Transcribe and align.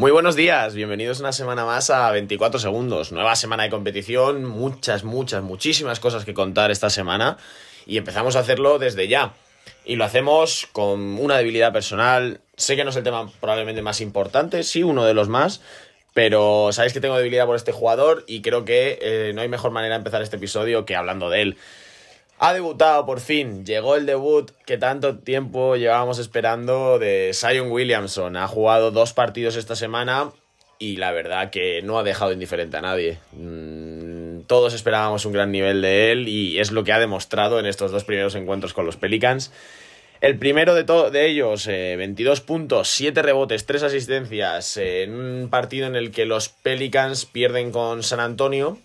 Muy 0.00 0.12
buenos 0.12 0.34
días, 0.34 0.74
bienvenidos 0.74 1.20
una 1.20 1.30
semana 1.30 1.66
más 1.66 1.90
a 1.90 2.10
24 2.10 2.58
segundos. 2.58 3.12
Nueva 3.12 3.36
semana 3.36 3.64
de 3.64 3.68
competición, 3.68 4.46
muchas, 4.46 5.04
muchas, 5.04 5.42
muchísimas 5.42 6.00
cosas 6.00 6.24
que 6.24 6.32
contar 6.32 6.70
esta 6.70 6.88
semana 6.88 7.36
y 7.84 7.98
empezamos 7.98 8.34
a 8.34 8.38
hacerlo 8.38 8.78
desde 8.78 9.08
ya. 9.08 9.34
Y 9.84 9.96
lo 9.96 10.06
hacemos 10.06 10.66
con 10.72 11.18
una 11.18 11.36
debilidad 11.36 11.74
personal. 11.74 12.40
Sé 12.56 12.76
que 12.76 12.84
no 12.84 12.88
es 12.88 12.96
el 12.96 13.02
tema 13.02 13.30
probablemente 13.42 13.82
más 13.82 14.00
importante, 14.00 14.62
sí, 14.62 14.82
uno 14.82 15.04
de 15.04 15.12
los 15.12 15.28
más, 15.28 15.60
pero 16.14 16.70
sabéis 16.72 16.94
que 16.94 17.02
tengo 17.02 17.18
debilidad 17.18 17.44
por 17.44 17.56
este 17.56 17.72
jugador 17.72 18.24
y 18.26 18.40
creo 18.40 18.64
que 18.64 18.98
eh, 19.02 19.32
no 19.34 19.42
hay 19.42 19.50
mejor 19.50 19.70
manera 19.70 19.96
de 19.96 19.98
empezar 19.98 20.22
este 20.22 20.36
episodio 20.36 20.86
que 20.86 20.96
hablando 20.96 21.28
de 21.28 21.42
él. 21.42 21.58
Ha 22.42 22.54
debutado 22.54 23.04
por 23.04 23.20
fin, 23.20 23.66
llegó 23.66 23.96
el 23.96 24.06
debut 24.06 24.50
que 24.64 24.78
tanto 24.78 25.18
tiempo 25.18 25.76
llevábamos 25.76 26.18
esperando 26.18 26.98
de 26.98 27.32
Zion 27.34 27.70
Williamson. 27.70 28.38
Ha 28.38 28.48
jugado 28.48 28.90
dos 28.90 29.12
partidos 29.12 29.56
esta 29.56 29.76
semana 29.76 30.30
y 30.78 30.96
la 30.96 31.12
verdad 31.12 31.50
que 31.50 31.82
no 31.82 31.98
ha 31.98 32.02
dejado 32.02 32.32
indiferente 32.32 32.78
a 32.78 32.80
nadie. 32.80 33.18
Mm, 33.32 34.44
todos 34.46 34.72
esperábamos 34.72 35.26
un 35.26 35.34
gran 35.34 35.52
nivel 35.52 35.82
de 35.82 36.12
él 36.12 36.28
y 36.28 36.58
es 36.58 36.72
lo 36.72 36.82
que 36.82 36.94
ha 36.94 36.98
demostrado 36.98 37.60
en 37.60 37.66
estos 37.66 37.90
dos 37.90 38.04
primeros 38.04 38.34
encuentros 38.34 38.72
con 38.72 38.86
los 38.86 38.96
Pelicans. 38.96 39.52
El 40.22 40.38
primero 40.38 40.74
de, 40.74 40.84
de 41.10 41.26
ellos, 41.26 41.66
22 41.66 42.38
eh, 42.38 42.42
puntos, 42.46 42.88
7 42.88 43.20
rebotes, 43.20 43.66
3 43.66 43.82
asistencias, 43.82 44.78
eh, 44.78 45.02
en 45.02 45.12
un 45.12 45.50
partido 45.50 45.86
en 45.86 45.94
el 45.94 46.10
que 46.10 46.24
los 46.24 46.48
Pelicans 46.48 47.26
pierden 47.26 47.70
con 47.70 48.02
San 48.02 48.20
Antonio 48.20 48.78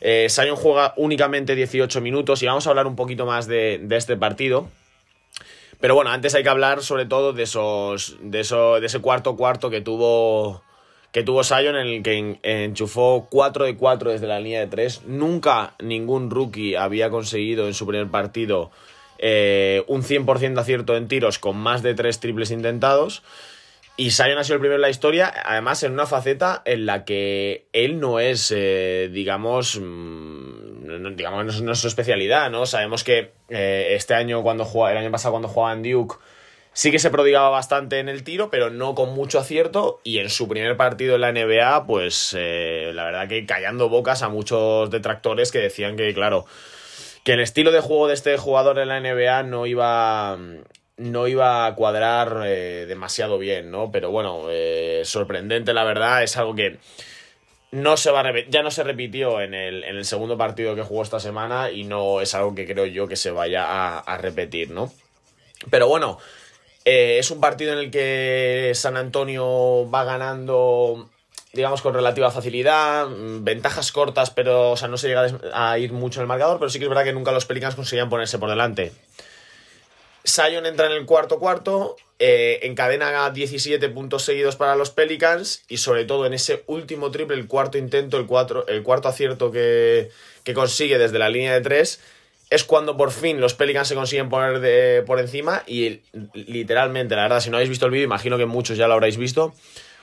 eh, 0.00 0.26
Sion 0.28 0.56
juega 0.56 0.94
únicamente 0.96 1.54
18 1.54 2.00
minutos 2.00 2.42
y 2.42 2.46
vamos 2.46 2.66
a 2.66 2.70
hablar 2.70 2.86
un 2.86 2.96
poquito 2.96 3.26
más 3.26 3.46
de, 3.46 3.86
este 3.90 4.16
partido. 4.16 4.68
Pero 5.80 5.94
bueno, 5.94 6.10
antes 6.10 6.34
hay 6.34 6.42
que 6.42 6.48
hablar 6.48 6.82
sobre 6.82 7.06
todo 7.06 7.32
de 7.32 7.44
esos. 7.44 8.16
de, 8.20 8.40
eso, 8.40 8.80
de 8.80 8.86
ese 8.86 9.00
cuarto 9.00 9.36
cuarto 9.36 9.70
que 9.70 9.80
tuvo. 9.80 10.62
Que 11.12 11.24
tuvo 11.24 11.42
Sion 11.42 11.74
en 11.74 11.86
el 11.88 12.02
que 12.04 12.38
enchufó 12.44 13.26
4 13.30 13.64
de 13.64 13.76
4 13.76 14.12
desde 14.12 14.28
la 14.28 14.38
línea 14.38 14.60
de 14.60 14.68
3. 14.68 15.02
Nunca 15.06 15.74
ningún 15.80 16.30
rookie 16.30 16.76
había 16.76 17.10
conseguido 17.10 17.66
en 17.66 17.74
su 17.74 17.84
primer 17.84 18.08
partido 18.08 18.70
eh, 19.18 19.84
un 19.88 20.02
100% 20.02 20.54
de 20.54 20.60
acierto 20.60 20.96
en 20.96 21.06
tiros 21.08 21.38
con 21.38 21.56
más 21.56 21.82
de 21.82 21.94
3 21.94 22.20
triples 22.20 22.50
intentados. 22.52 23.22
Y 24.00 24.12
Sion 24.12 24.38
ha 24.38 24.44
sido 24.44 24.54
el 24.54 24.60
primero 24.60 24.76
en 24.76 24.80
la 24.80 24.88
historia, 24.88 25.30
además 25.44 25.82
en 25.82 25.92
una 25.92 26.06
faceta 26.06 26.62
en 26.64 26.86
la 26.86 27.04
que 27.04 27.66
él 27.74 28.00
no 28.00 28.18
es, 28.18 28.50
eh, 28.50 29.10
digamos, 29.12 29.78
mm, 29.78 31.16
digamos, 31.16 31.60
no 31.60 31.72
es, 31.72 31.78
su 31.78 31.86
especialidad, 31.86 32.50
¿no? 32.50 32.64
Sabemos 32.64 33.04
que 33.04 33.32
eh, 33.50 33.88
este 33.90 34.14
año, 34.14 34.42
cuando 34.42 34.66
el 34.88 34.96
año 34.96 35.10
pasado 35.10 35.32
cuando 35.32 35.48
jugaba 35.48 35.74
en 35.74 35.82
Duke, 35.82 36.16
sí 36.72 36.90
que 36.90 36.98
se 36.98 37.10
prodigaba 37.10 37.50
bastante 37.50 37.98
en 37.98 38.08
el 38.08 38.24
tiro, 38.24 38.48
pero 38.48 38.70
no 38.70 38.94
con 38.94 39.10
mucho 39.10 39.38
acierto. 39.38 40.00
Y 40.02 40.20
en 40.20 40.30
su 40.30 40.48
primer 40.48 40.78
partido 40.78 41.16
en 41.16 41.20
la 41.20 41.32
NBA, 41.32 41.86
pues 41.86 42.34
eh, 42.38 42.92
la 42.94 43.04
verdad 43.04 43.28
que 43.28 43.44
callando 43.44 43.90
bocas 43.90 44.22
a 44.22 44.30
muchos 44.30 44.90
detractores 44.90 45.52
que 45.52 45.58
decían 45.58 45.96
que, 45.96 46.14
claro, 46.14 46.46
que 47.22 47.34
el 47.34 47.40
estilo 47.40 47.70
de 47.70 47.80
juego 47.80 48.08
de 48.08 48.14
este 48.14 48.38
jugador 48.38 48.78
en 48.78 48.88
la 48.88 48.98
NBA 48.98 49.42
no 49.42 49.66
iba 49.66 50.38
no 51.00 51.26
iba 51.26 51.66
a 51.66 51.74
cuadrar 51.74 52.42
eh, 52.44 52.84
demasiado 52.86 53.38
bien, 53.38 53.70
¿no? 53.70 53.90
Pero 53.90 54.10
bueno, 54.10 54.44
eh, 54.50 55.00
sorprendente 55.04 55.72
la 55.72 55.84
verdad, 55.84 56.22
es 56.22 56.36
algo 56.36 56.54
que 56.54 56.78
no 57.70 57.96
se 57.96 58.10
va 58.10 58.22
ya 58.48 58.62
no 58.62 58.70
se 58.70 58.82
repitió 58.82 59.40
en 59.40 59.54
el, 59.54 59.82
en 59.84 59.96
el, 59.96 60.04
segundo 60.04 60.36
partido 60.36 60.74
que 60.74 60.82
jugó 60.82 61.02
esta 61.02 61.18
semana 61.18 61.70
y 61.70 61.84
no 61.84 62.20
es 62.20 62.34
algo 62.34 62.54
que 62.54 62.66
creo 62.66 62.84
yo 62.84 63.08
que 63.08 63.16
se 63.16 63.30
vaya 63.30 63.98
a, 63.98 64.18
repetir, 64.18 64.70
¿no? 64.70 64.92
Pero 65.70 65.88
bueno, 65.88 66.18
eh, 66.84 67.16
es 67.18 67.30
un 67.30 67.40
partido 67.40 67.72
en 67.72 67.78
el 67.78 67.90
que 67.90 68.72
San 68.74 68.98
Antonio 68.98 69.90
va 69.90 70.04
ganando, 70.04 71.08
digamos, 71.54 71.80
con 71.80 71.94
relativa 71.94 72.30
facilidad, 72.30 73.06
mm, 73.08 73.42
ventajas 73.42 73.90
cortas, 73.90 74.30
pero, 74.30 74.72
o 74.72 74.76
sea, 74.76 74.88
no 74.88 74.98
se 74.98 75.08
llega 75.08 75.28
a 75.54 75.78
ir 75.78 75.92
mucho 75.92 76.20
en 76.20 76.22
el 76.24 76.28
marcador, 76.28 76.58
pero 76.58 76.68
sí 76.68 76.78
que 76.78 76.84
es 76.84 76.90
verdad 76.90 77.04
que 77.04 77.14
nunca 77.14 77.32
los 77.32 77.46
Pelicans 77.46 77.74
conseguían 77.74 78.10
ponerse 78.10 78.38
por 78.38 78.50
delante. 78.50 78.92
Sion 80.24 80.66
entra 80.66 80.86
en 80.86 80.92
el 80.92 81.06
cuarto 81.06 81.38
cuarto, 81.38 81.96
eh, 82.18 82.60
encadena 82.62 83.30
17 83.30 83.88
puntos 83.88 84.24
seguidos 84.24 84.56
para 84.56 84.76
los 84.76 84.90
Pelicans 84.90 85.64
y 85.68 85.78
sobre 85.78 86.04
todo 86.04 86.26
en 86.26 86.34
ese 86.34 86.62
último 86.66 87.10
triple, 87.10 87.36
el 87.36 87.46
cuarto 87.46 87.78
intento, 87.78 88.18
el, 88.18 88.26
el 88.68 88.82
cuarto 88.82 89.08
acierto 89.08 89.50
que, 89.50 90.10
consigue 90.54 90.98
desde 90.98 91.18
la 91.18 91.28
línea 91.28 91.54
de 91.54 91.60
tres, 91.60 92.00
es 92.50 92.64
cuando 92.64 92.96
por 92.96 93.12
fin 93.12 93.40
los 93.40 93.54
Pelicans 93.54 93.88
se 93.88 93.94
consiguen 93.94 94.28
poner 94.28 94.60
de, 94.60 95.02
por 95.06 95.20
encima 95.20 95.62
y 95.66 96.00
literalmente, 96.34 97.14
la 97.14 97.22
verdad, 97.22 97.40
si 97.40 97.48
no 97.48 97.56
habéis 97.56 97.70
visto 97.70 97.86
el 97.86 97.92
vídeo, 97.92 98.04
imagino 98.04 98.36
que 98.36 98.46
muchos 98.46 98.76
ya 98.76 98.88
lo 98.88 98.94
habréis 98.94 99.16
visto, 99.16 99.54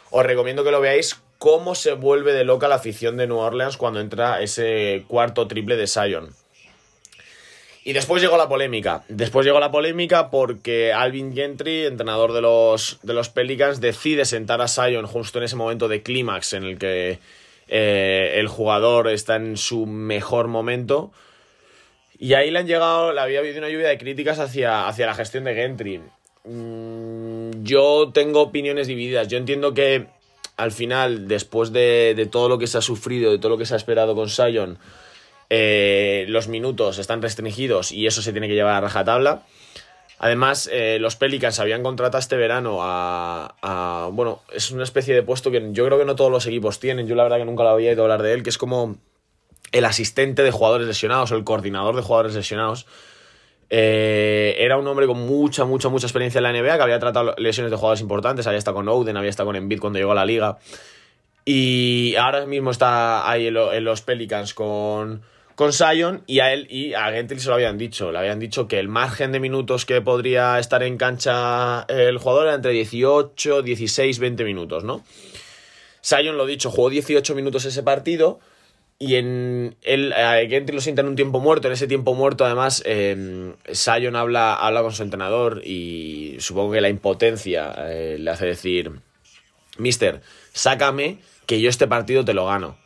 os 0.09 0.25
recomiendo 0.25 0.63
que 0.63 0.71
lo 0.71 0.81
veáis 0.81 1.17
cómo 1.37 1.75
se 1.75 1.93
vuelve 1.93 2.33
de 2.33 2.45
loca 2.45 2.67
la 2.67 2.75
afición 2.75 3.17
de 3.17 3.27
New 3.27 3.37
Orleans 3.37 3.77
cuando 3.77 3.99
entra 3.99 4.41
ese 4.41 5.03
cuarto 5.07 5.47
triple 5.47 5.75
de 5.75 5.85
Sion. 5.85 6.33
Y 7.87 7.93
después 7.93 8.21
llegó 8.21 8.35
la 8.35 8.49
polémica. 8.49 9.05
Después 9.07 9.45
llegó 9.45 9.61
la 9.61 9.71
polémica 9.71 10.29
porque 10.29 10.91
Alvin 10.91 11.33
Gentry, 11.33 11.85
entrenador 11.85 12.33
de 12.33 12.41
los, 12.41 12.99
de 13.01 13.13
los 13.13 13.29
Pelicans, 13.29 13.79
decide 13.79 14.25
sentar 14.25 14.59
a 14.59 14.67
Sion 14.67 15.07
justo 15.07 15.37
en 15.37 15.45
ese 15.45 15.55
momento 15.55 15.87
de 15.87 16.03
clímax 16.03 16.51
en 16.51 16.65
el 16.65 16.77
que 16.77 17.19
eh, 17.69 18.33
el 18.35 18.49
jugador 18.49 19.07
está 19.07 19.37
en 19.37 19.55
su 19.55 19.85
mejor 19.85 20.49
momento. 20.49 21.13
Y 22.19 22.33
ahí 22.33 22.51
le 22.51 22.59
han 22.59 22.67
llegado, 22.67 23.13
le 23.13 23.21
había 23.21 23.39
habido 23.39 23.57
una 23.57 23.69
lluvia 23.69 23.87
de 23.87 23.97
críticas 23.97 24.39
hacia, 24.39 24.89
hacia 24.89 25.05
la 25.05 25.15
gestión 25.15 25.45
de 25.45 25.55
Gentry. 25.55 26.01
Mm, 26.43 27.63
yo 27.63 28.11
tengo 28.13 28.41
opiniones 28.41 28.87
divididas. 28.87 29.29
Yo 29.29 29.37
entiendo 29.37 29.73
que 29.73 30.07
al 30.57 30.73
final, 30.73 31.29
después 31.29 31.71
de, 31.71 32.15
de 32.17 32.25
todo 32.25 32.49
lo 32.49 32.57
que 32.57 32.67
se 32.67 32.79
ha 32.79 32.81
sufrido, 32.81 33.31
de 33.31 33.37
todo 33.37 33.51
lo 33.51 33.57
que 33.57 33.65
se 33.65 33.75
ha 33.75 33.77
esperado 33.77 34.13
con 34.13 34.27
Sion, 34.27 34.77
eh, 35.49 36.25
los 36.27 36.47
minutos 36.47 36.97
están 36.97 37.21
restringidos 37.21 37.91
y 37.91 38.07
eso 38.07 38.21
se 38.21 38.31
tiene 38.31 38.47
que 38.47 38.55
llevar 38.55 38.75
a 38.75 38.81
rajatabla. 38.81 39.43
Además, 40.19 40.67
eh, 40.71 40.97
los 40.99 41.15
Pelicans 41.15 41.59
habían 41.59 41.83
contratado 41.83 42.19
este 42.19 42.37
verano 42.37 42.79
a, 42.81 44.09
Bueno, 44.13 44.41
es 44.51 44.71
una 44.71 44.83
especie 44.83 45.13
de 45.13 45.21
puesto 45.21 45.51
que 45.51 45.69
yo 45.71 45.85
creo 45.85 45.99
que 45.99 46.05
no 46.05 46.15
todos 46.15 46.31
los 46.31 46.45
equipos 46.47 46.79
tienen. 46.79 47.07
Yo 47.07 47.15
la 47.15 47.23
verdad 47.23 47.37
que 47.37 47.45
nunca 47.45 47.63
lo 47.63 47.69
había 47.69 47.91
ido 47.91 48.03
hablar 48.03 48.23
de 48.23 48.33
él, 48.33 48.43
que 48.43 48.49
es 48.49 48.57
como 48.57 48.97
el 49.71 49.85
asistente 49.85 50.43
de 50.43 50.51
jugadores 50.51 50.87
lesionados 50.87 51.31
o 51.31 51.35
el 51.35 51.43
coordinador 51.43 51.95
de 51.95 52.01
jugadores 52.01 52.33
lesionados. 52.33 52.87
Eh, 53.69 54.55
era 54.59 54.77
un 54.77 54.87
hombre 54.87 55.05
con 55.05 55.19
mucha, 55.19 55.65
mucha, 55.65 55.89
mucha 55.89 56.07
experiencia 56.07 56.39
en 56.39 56.43
la 56.43 56.53
NBA, 56.53 56.77
que 56.77 56.83
había 56.83 56.99
tratado 56.99 57.35
lesiones 57.37 57.69
de 57.69 57.77
jugadores 57.77 58.01
importantes. 58.01 58.47
Había 58.47 58.59
estado 58.59 58.75
con 58.75 58.89
Oden, 58.89 59.17
había 59.17 59.29
estado 59.29 59.47
con 59.47 59.55
Embiid 59.55 59.79
cuando 59.79 59.99
llegó 59.99 60.13
a 60.13 60.15
la 60.15 60.25
liga. 60.25 60.57
Y 61.45 62.15
ahora 62.15 62.45
mismo 62.47 62.71
está 62.71 63.29
ahí 63.29 63.47
en 63.47 63.83
los 63.83 64.01
Pelicans 64.01 64.53
con 64.55 65.21
con 65.57 65.73
Sion 65.73 66.21
y 66.27 66.39
a 66.41 66.53
él 66.53 66.67
y 66.69 66.93
a 66.93 67.11
Gentry 67.11 67.39
se 67.39 67.49
lo 67.49 67.55
habían 67.55 67.79
dicho. 67.79 68.11
Le 68.11 68.19
habían 68.19 68.37
dicho 68.37 68.67
que 68.67 68.77
el 68.77 68.89
margen 68.89 69.31
de 69.31 69.39
minutos 69.39 69.87
que 69.87 69.99
podría 70.01 70.59
estar 70.59 70.83
en 70.83 70.97
cancha 70.97 71.81
el 71.89 72.19
jugador 72.19 72.45
era 72.45 72.55
entre 72.55 72.73
18, 72.73 73.63
16, 73.63 74.19
20 74.19 74.43
minutos, 74.43 74.83
¿no? 74.83 75.03
Sion, 76.01 76.37
lo 76.37 76.45
dicho, 76.45 76.69
jugó 76.69 76.91
18 76.91 77.33
minutos 77.33 77.65
ese 77.65 77.81
partido 77.81 78.39
y 78.99 79.15
en 79.15 79.75
él, 79.81 80.13
Gentry 80.47 80.75
lo 80.75 80.81
sienta 80.81 81.01
en 81.01 81.07
un 81.07 81.15
tiempo 81.15 81.39
muerto. 81.39 81.69
En 81.69 81.73
ese 81.73 81.87
tiempo 81.87 82.13
muerto, 82.13 82.45
además, 82.45 82.83
eh, 82.85 83.55
Sion 83.71 84.15
habla, 84.15 84.53
habla 84.53 84.83
con 84.83 84.91
su 84.93 85.01
entrenador 85.01 85.63
y 85.65 86.35
supongo 86.37 86.73
que 86.73 86.81
la 86.81 86.89
impotencia 86.89 87.73
eh, 87.79 88.17
le 88.19 88.29
hace 88.29 88.45
decir: 88.45 88.91
Mister, 89.79 90.21
sácame 90.53 91.17
que 91.47 91.59
yo 91.59 91.67
este 91.67 91.87
partido 91.87 92.23
te 92.23 92.35
lo 92.35 92.45
gano. 92.45 92.77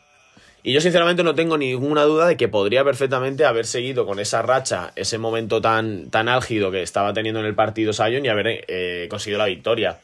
Y 0.63 0.73
yo 0.73 0.81
sinceramente 0.81 1.23
no 1.23 1.33
tengo 1.33 1.57
ninguna 1.57 2.03
duda 2.03 2.27
de 2.27 2.37
que 2.37 2.47
podría 2.47 2.83
perfectamente 2.83 3.45
haber 3.45 3.65
seguido 3.65 4.05
con 4.05 4.19
esa 4.19 4.43
racha, 4.43 4.91
ese 4.95 5.17
momento 5.17 5.59
tan, 5.59 6.11
tan 6.11 6.29
álgido 6.29 6.69
que 6.69 6.83
estaba 6.83 7.13
teniendo 7.13 7.39
en 7.39 7.47
el 7.47 7.55
partido 7.55 7.93
Sion 7.93 8.23
y 8.23 8.29
haber 8.29 8.65
eh, 8.67 9.07
conseguido 9.09 9.39
la 9.39 9.47
victoria. 9.47 9.99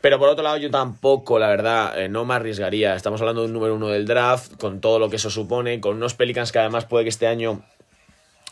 Pero 0.00 0.18
por 0.18 0.28
otro 0.28 0.44
lado, 0.44 0.58
yo 0.58 0.70
tampoco, 0.70 1.40
la 1.40 1.48
verdad, 1.48 2.00
eh, 2.00 2.08
no 2.08 2.24
me 2.24 2.34
arriesgaría. 2.34 2.94
Estamos 2.94 3.20
hablando 3.20 3.40
de 3.40 3.48
un 3.48 3.52
número 3.52 3.74
uno 3.74 3.88
del 3.88 4.06
draft, 4.06 4.56
con 4.60 4.80
todo 4.80 5.00
lo 5.00 5.10
que 5.10 5.16
eso 5.16 5.30
supone, 5.30 5.80
con 5.80 5.96
unos 5.96 6.14
Pelicans 6.14 6.52
que 6.52 6.60
además 6.60 6.84
puede 6.84 7.04
que 7.04 7.08
este 7.08 7.26
año, 7.26 7.64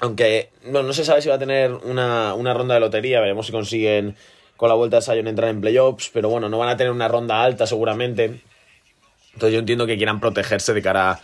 aunque 0.00 0.50
no 0.64 0.92
se 0.92 1.04
sabe 1.04 1.22
si 1.22 1.28
va 1.28 1.36
a 1.36 1.38
tener 1.38 1.72
una, 1.72 2.34
una 2.34 2.52
ronda 2.52 2.74
de 2.74 2.80
lotería, 2.80 3.20
veremos 3.20 3.46
si 3.46 3.52
consiguen 3.52 4.16
con 4.56 4.70
la 4.70 4.74
vuelta 4.74 4.96
de 4.96 5.02
Sion 5.02 5.28
entrar 5.28 5.50
en 5.50 5.60
playoffs, 5.60 6.10
pero 6.12 6.28
bueno, 6.30 6.48
no 6.48 6.58
van 6.58 6.70
a 6.70 6.76
tener 6.76 6.92
una 6.92 7.06
ronda 7.06 7.44
alta 7.44 7.66
seguramente 7.66 8.40
entonces 9.34 9.54
yo 9.54 9.58
entiendo 9.58 9.86
que 9.86 9.96
quieran 9.96 10.20
protegerse 10.20 10.74
de 10.74 10.82
cara, 10.82 11.20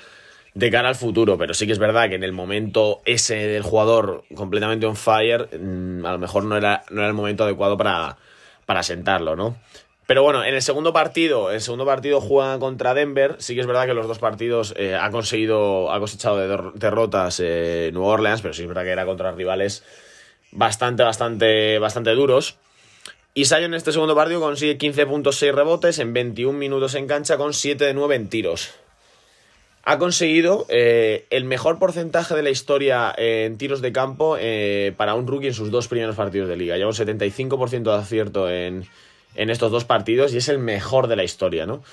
de 0.55 0.71
cara 0.71 0.89
al 0.89 0.95
futuro, 0.95 1.39
pero 1.39 1.55
sí 1.55 1.67
que 1.67 1.73
es 1.73 1.79
verdad 1.79 2.09
que 2.09 2.15
en 2.15 2.25
el 2.25 2.33
momento 2.33 3.01
ese 3.05 3.37
del 3.37 3.63
jugador 3.63 4.25
completamente 4.35 4.87
on 4.87 4.97
fire, 4.97 5.49
mm, 5.59 6.05
a 6.05 6.13
lo 6.13 6.19
mejor 6.19 6.45
no 6.45 6.57
era, 6.57 6.85
no 6.91 7.01
era 7.01 7.09
el 7.09 7.15
momento 7.15 7.45
adecuado 7.45 7.77
para, 7.77 8.17
para 8.67 8.83
sentarlo, 8.83 9.37
¿no? 9.37 9.57
Pero 10.09 10.23
bueno, 10.23 10.43
en 10.43 10.55
el 10.55 10.63
segundo 10.63 10.95
partido, 10.95 11.51
el 11.51 11.61
segundo 11.61 11.85
partido 11.85 12.23
juega 12.23 12.59
contra 12.59 12.95
Denver. 12.95 13.37
Sí 13.41 13.55
que 13.55 13.61
es 13.61 13.67
verdad 13.67 13.85
que 13.85 13.93
los 13.93 14.09
dos 14.09 14.19
partidos 14.19 14.73
eh, 14.79 14.95
ha 14.95 15.11
conseguido, 15.11 15.93
ha 15.93 16.01
cosechado 16.01 16.39
de 16.39 16.49
derrotas 16.77 17.41
eh, 17.45 17.93
Orleans, 17.95 18.41
pero 18.41 18.55
sí 18.55 18.63
es 18.63 18.69
verdad 18.69 18.85
que 18.85 18.91
era 18.91 19.05
contra 19.05 19.33
rivales 19.33 19.85
bastante, 20.51 21.03
bastante, 21.03 21.79
bastante 21.79 22.13
duros. 22.13 22.57
Y 23.39 23.45
Sion 23.45 23.63
en 23.63 23.75
este 23.75 23.93
segundo 23.93 24.17
partido 24.17 24.41
consigue 24.41 24.77
15.6 24.77 25.55
rebotes 25.55 26.01
en 26.01 26.13
21 26.13 26.59
minutos 26.59 26.97
en 26.97 27.07
cancha 27.07 27.37
con 27.37 27.55
7 27.55 27.85
de 27.85 27.95
9 27.95 28.17
en 28.17 28.29
tiros. 28.29 28.71
Ha 29.85 29.97
conseguido 29.97 30.67
eh, 30.69 31.25
el 31.31 31.45
mejor 31.45 31.79
porcentaje 31.79 32.35
de 32.35 32.43
la 32.43 32.51
historia 32.51 33.15
en 33.17 33.57
tiros 33.57 33.81
de 33.81 33.93
campo 33.93 34.37
eh, 34.41 34.93
para 34.97 35.15
un 35.15 35.29
rookie 35.29 35.47
en 35.47 35.55
sus 35.55 35.71
dos 35.71 35.87
primeros 35.87 36.17
partidos 36.17 36.49
de 36.49 36.57
liga. 36.57 36.77
Lleva 36.77 36.91
un 36.91 36.97
75% 36.97 37.83
de 37.85 37.95
acierto 37.95 38.51
en, 38.51 38.89
en 39.37 39.51
estos 39.51 39.71
dos 39.71 39.85
partidos 39.85 40.35
y 40.35 40.39
es 40.39 40.49
el 40.49 40.59
mejor 40.59 41.07
de 41.07 41.15
la 41.15 41.23
historia, 41.23 41.65
¿no? 41.65 41.85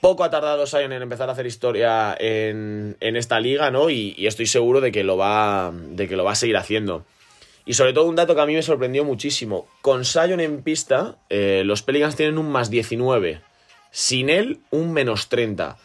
Poco 0.00 0.24
ha 0.24 0.30
tardado 0.30 0.66
Sion 0.66 0.90
en 0.90 1.02
empezar 1.02 1.28
a 1.28 1.32
hacer 1.32 1.44
historia 1.44 2.16
en, 2.18 2.96
en 3.00 3.16
esta 3.16 3.40
liga, 3.40 3.70
¿no? 3.70 3.90
Y, 3.90 4.14
y, 4.16 4.26
estoy 4.26 4.46
seguro 4.46 4.80
de 4.80 4.90
que, 4.90 5.04
lo 5.04 5.18
va, 5.18 5.70
de 5.70 6.08
que 6.08 6.16
lo 6.16 6.24
va 6.24 6.32
a 6.32 6.34
seguir 6.34 6.56
haciendo. 6.56 7.04
Y 7.70 7.74
sobre 7.74 7.92
todo 7.92 8.06
un 8.06 8.16
dato 8.16 8.34
que 8.34 8.40
a 8.40 8.46
mí 8.46 8.54
me 8.54 8.62
sorprendió 8.62 9.04
muchísimo. 9.04 9.68
Con 9.80 10.04
Sion 10.04 10.40
en 10.40 10.64
pista, 10.64 11.18
eh, 11.28 11.62
los 11.64 11.84
Pelicans 11.84 12.16
tienen 12.16 12.36
un 12.36 12.50
más 12.50 12.68
19. 12.68 13.42
Sin 13.92 14.28
él, 14.28 14.58
un 14.70 14.92
menos 14.92 15.28
30. 15.28 15.76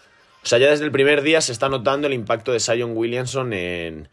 O 0.42 0.46
sea, 0.48 0.58
ya 0.58 0.72
desde 0.72 0.84
el 0.86 0.92
primer 0.92 1.22
día 1.22 1.42
se 1.42 1.52
está 1.52 1.70
notando 1.70 2.08
el 2.08 2.14
impacto 2.14 2.52
de 2.52 2.60
Sion 2.60 2.98
Williamson 2.98 3.54
en, 3.54 4.10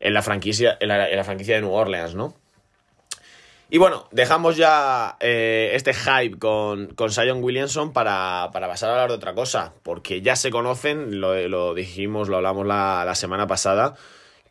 en, 0.00 0.14
la, 0.14 0.22
franquicia, 0.22 0.76
en, 0.80 0.88
la, 0.88 1.22
franquicia 1.22 1.54
de 1.54 1.60
New 1.60 1.70
Orleans, 1.70 2.16
¿no? 2.16 2.34
Y 3.70 3.78
bueno, 3.78 4.08
dejamos 4.10 4.56
ya 4.56 5.16
eh, 5.20 5.70
este 5.74 5.94
hype 5.94 6.40
con, 6.40 6.88
con 6.88 7.12
Sion 7.12 7.40
Williamson 7.40 7.92
para, 7.92 8.50
para, 8.52 8.66
pasar 8.66 8.88
a 8.88 8.94
hablar 8.94 9.10
de 9.10 9.14
otra 9.14 9.32
cosa, 9.32 9.74
porque 9.84 10.22
ya 10.22 10.34
se 10.34 10.50
conocen, 10.50 11.20
lo, 11.20 11.36
lo 11.46 11.72
dijimos, 11.72 12.28
lo 12.28 12.38
hablamos 12.38 12.66
la, 12.66 13.04
la, 13.06 13.14
semana 13.14 13.46
pasada, 13.46 13.94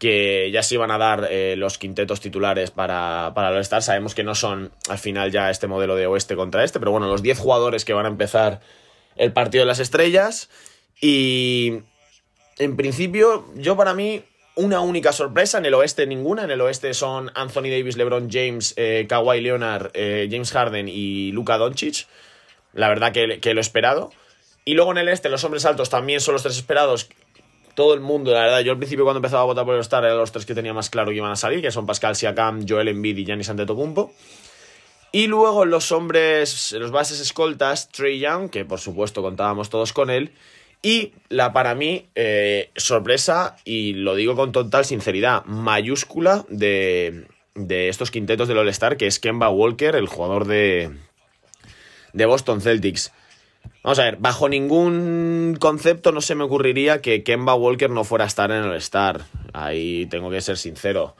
que 0.01 0.49
ya 0.51 0.63
se 0.63 0.73
iban 0.73 0.89
a 0.89 0.97
dar 0.97 1.27
eh, 1.29 1.53
los 1.55 1.77
quintetos 1.77 2.21
titulares 2.21 2.71
para, 2.71 3.33
para 3.35 3.49
el 3.49 3.57
All-Star. 3.57 3.83
Sabemos 3.83 4.15
que 4.15 4.23
no 4.23 4.33
son 4.33 4.71
al 4.89 4.97
final 4.97 5.31
ya 5.31 5.51
este 5.51 5.67
modelo 5.67 5.95
de 5.95 6.07
oeste 6.07 6.35
contra 6.35 6.63
este, 6.63 6.79
pero 6.79 6.89
bueno, 6.89 7.05
los 7.05 7.21
10 7.21 7.37
jugadores 7.37 7.85
que 7.85 7.93
van 7.93 8.07
a 8.07 8.09
empezar 8.09 8.61
el 9.15 9.31
partido 9.31 9.61
de 9.61 9.67
las 9.67 9.77
estrellas. 9.77 10.49
Y 10.99 11.83
en 12.57 12.77
principio, 12.77 13.45
yo 13.53 13.77
para 13.77 13.93
mí 13.93 14.23
una 14.55 14.79
única 14.79 15.11
sorpresa, 15.11 15.59
en 15.59 15.67
el 15.67 15.75
oeste 15.75 16.07
ninguna, 16.07 16.45
en 16.45 16.49
el 16.49 16.61
oeste 16.61 16.95
son 16.95 17.29
Anthony 17.35 17.69
Davis, 17.69 17.95
LeBron 17.95 18.27
James, 18.31 18.73
eh, 18.77 19.05
Kawhi 19.07 19.39
Leonard, 19.39 19.91
eh, 19.93 20.27
James 20.31 20.51
Harden 20.51 20.87
y 20.87 21.31
Luka 21.31 21.59
Doncic, 21.59 22.07
la 22.73 22.89
verdad 22.89 23.11
que, 23.11 23.39
que, 23.39 23.53
lo 23.53 23.61
esperado. 23.61 24.11
Y 24.65 24.73
luego 24.73 24.93
en 24.93 24.97
el 24.97 25.09
este 25.09 25.29
los 25.29 25.43
hombres 25.43 25.63
altos 25.65 25.91
también 25.91 26.21
son 26.21 26.33
los 26.33 26.41
tres 26.41 26.57
esperados, 26.57 27.07
todo 27.75 27.93
el 27.93 27.99
mundo, 27.99 28.31
la 28.31 28.41
verdad, 28.41 28.59
yo 28.61 28.71
al 28.71 28.77
principio 28.77 29.05
cuando 29.05 29.19
empezaba 29.19 29.41
a 29.41 29.45
votar 29.45 29.65
por 29.65 29.75
el 29.75 29.81
Star 29.81 30.03
eran 30.03 30.17
los 30.17 30.31
tres 30.31 30.45
que 30.45 30.55
tenía 30.55 30.73
más 30.73 30.89
claro 30.89 31.09
que 31.09 31.17
iban 31.17 31.31
a 31.31 31.35
salir, 31.35 31.61
que 31.61 31.71
son 31.71 31.85
Pascal 31.85 32.15
Siakam, 32.15 32.65
Joel 32.67 32.89
Embiid 32.89 33.17
y 33.17 33.25
Giannis 33.25 33.49
Antetokounmpo. 33.49 34.13
Y 35.11 35.27
luego 35.27 35.65
los 35.65 35.91
hombres, 35.91 36.71
los 36.73 36.91
bases 36.91 37.19
escoltas, 37.19 37.89
Trey 37.89 38.19
Young, 38.19 38.49
que 38.49 38.63
por 38.63 38.79
supuesto 38.79 39.21
contábamos 39.21 39.69
todos 39.69 39.91
con 39.91 40.09
él, 40.09 40.31
y 40.81 41.13
la 41.29 41.53
para 41.53 41.75
mí 41.75 42.07
eh, 42.15 42.71
sorpresa, 42.75 43.57
y 43.65 43.93
lo 43.93 44.15
digo 44.15 44.35
con 44.35 44.51
total 44.51 44.85
sinceridad, 44.85 45.43
mayúscula 45.45 46.45
de, 46.49 47.27
de 47.55 47.89
estos 47.89 48.09
quintetos 48.09 48.47
del 48.47 48.57
All-Star, 48.57 48.97
que 48.97 49.07
es 49.07 49.19
Kemba 49.19 49.49
Walker, 49.49 49.95
el 49.95 50.07
jugador 50.07 50.45
de, 50.45 50.91
de 52.13 52.25
Boston 52.25 52.61
Celtics. 52.61 53.11
Vamos 53.83 53.97
a 53.99 54.03
ver, 54.03 54.17
bajo 54.17 54.47
ningún 54.47 55.57
concepto 55.59 56.11
no 56.11 56.21
se 56.21 56.35
me 56.35 56.43
ocurriría 56.43 57.01
que 57.01 57.23
Kemba 57.23 57.55
Walker 57.55 57.89
no 57.89 58.03
fuera 58.03 58.25
a 58.25 58.27
estar 58.27 58.51
en 58.51 58.63
el 58.63 58.75
Star. 58.75 59.21
Ahí 59.53 60.05
tengo 60.05 60.29
que 60.29 60.41
ser 60.41 60.57
sincero. 60.57 61.15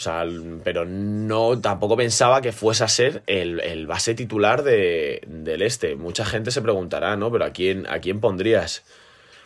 O 0.00 0.02
sea, 0.02 0.24
pero 0.64 0.86
no, 0.86 1.60
tampoco 1.60 1.98
pensaba 1.98 2.40
que 2.40 2.52
fuese 2.52 2.84
a 2.84 2.88
ser 2.88 3.22
el, 3.26 3.60
el 3.60 3.86
base 3.86 4.14
titular 4.14 4.62
de, 4.62 5.20
del 5.26 5.60
este. 5.60 5.94
Mucha 5.94 6.24
gente 6.24 6.50
se 6.50 6.62
preguntará, 6.62 7.16
¿no? 7.16 7.30
Pero 7.30 7.44
¿a 7.44 7.50
quién, 7.50 7.86
a 7.86 7.98
quién 7.98 8.18
pondrías? 8.18 8.82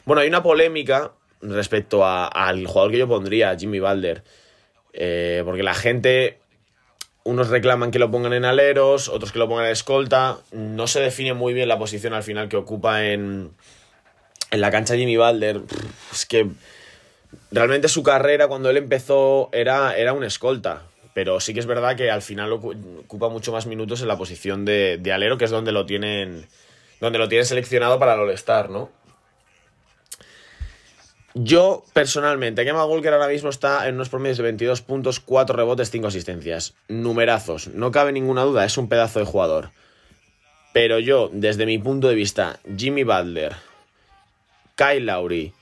Bueno, 0.05 0.23
hay 0.23 0.29
una 0.29 0.45
polémica 0.45 1.11
respecto 1.41 2.07
al 2.07 2.67
jugador 2.67 2.93
que 2.93 2.99
yo 2.99 3.09
pondría, 3.09 3.57
Jimmy 3.59 3.81
Balder. 3.81 4.23
Eh, 4.93 5.43
porque 5.45 5.65
la 5.65 5.75
gente, 5.75 6.39
unos 7.25 7.49
reclaman 7.49 7.91
que 7.91 7.99
lo 7.99 8.11
pongan 8.11 8.35
en 8.35 8.45
aleros, 8.45 9.09
otros 9.09 9.33
que 9.33 9.39
lo 9.39 9.49
pongan 9.49 9.67
en 9.67 9.73
escolta. 9.73 10.39
No 10.53 10.87
se 10.87 11.01
define 11.01 11.35
muy 11.35 11.55
bien 11.55 11.69
la 11.69 11.79
posición 11.79 12.13
al 12.13 12.23
final 12.23 12.49
que 12.49 12.57
ocupa 12.57 13.05
en, 13.05 13.51
en 14.51 14.61
la 14.61 14.71
cancha 14.71 14.95
Jimmy 14.95 15.17
Balder. 15.17 15.63
Es 16.13 16.27
que 16.27 16.49
realmente 17.51 17.89
su 17.89 18.03
carrera 18.03 18.47
cuando 18.47 18.71
él 18.71 18.77
empezó 18.77 19.49
era, 19.53 19.97
era 19.97 20.13
un 20.13 20.23
escolta. 20.23 20.83
Pero 21.15 21.41
sí 21.41 21.55
que 21.55 21.61
es 21.61 21.67
verdad 21.67 21.97
que 21.97 22.11
al 22.11 22.23
final 22.23 22.53
ocupa 22.53 23.29
mucho 23.29 23.53
más 23.53 23.67
minutos 23.67 24.03
en 24.03 24.09
la 24.09 24.19
posición 24.19 24.65
de, 24.65 24.99
de 24.99 25.13
alero, 25.13 25.39
que 25.39 25.45
es 25.45 25.51
donde 25.51 25.73
lo 25.73 25.87
tienen. 25.87 26.47
Donde 27.01 27.19
lo 27.19 27.29
tienen 27.29 27.47
seleccionado 27.47 27.99
para 27.99 28.15
el 28.15 28.21
All-Star, 28.21 28.69
¿no? 28.69 28.91
Yo, 31.37 31.85
personalmente, 31.93 32.65
Kemba 32.65 32.87
Walker 32.87 33.13
ahora 33.13 33.27
mismo 33.27 33.51
está 33.51 33.89
en 33.89 33.97
unos 33.97 34.09
promedios 34.09 34.37
de 34.37 34.45
22 34.45 34.83
puntos, 34.83 35.19
4 35.19 35.57
rebotes, 35.57 35.91
5 35.91 36.07
asistencias. 36.07 36.75
Numerazos, 36.87 37.69
no 37.69 37.91
cabe 37.91 38.13
ninguna 38.13 38.43
duda, 38.43 38.65
es 38.65 38.79
un 38.79 38.89
pedazo 38.89 39.19
de 39.19 39.27
jugador. 39.27 39.71
Pero 40.73 41.01
yo, 41.01 41.31
desde 41.33 41.67
mi 41.67 41.79
punto 41.79 42.09
de 42.09 42.15
vista, 42.15 42.61
Jimmy 42.77 43.03
Butler, 43.03 43.57
Kyle 44.77 45.05
Lowry 45.05 45.53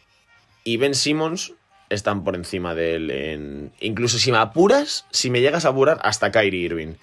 y 0.64 0.76
Ben 0.76 0.94
Simmons 0.94 1.54
están 1.88 2.22
por 2.22 2.34
encima 2.34 2.74
de 2.74 2.94
él. 2.94 3.10
En... 3.10 3.72
Incluso 3.80 4.18
si 4.18 4.30
me 4.30 4.38
apuras, 4.38 5.06
si 5.10 5.30
me 5.30 5.40
llegas 5.40 5.64
a 5.64 5.70
apurar, 5.70 6.00
hasta 6.02 6.30
Kyrie 6.30 6.66
Irving. 6.66 6.94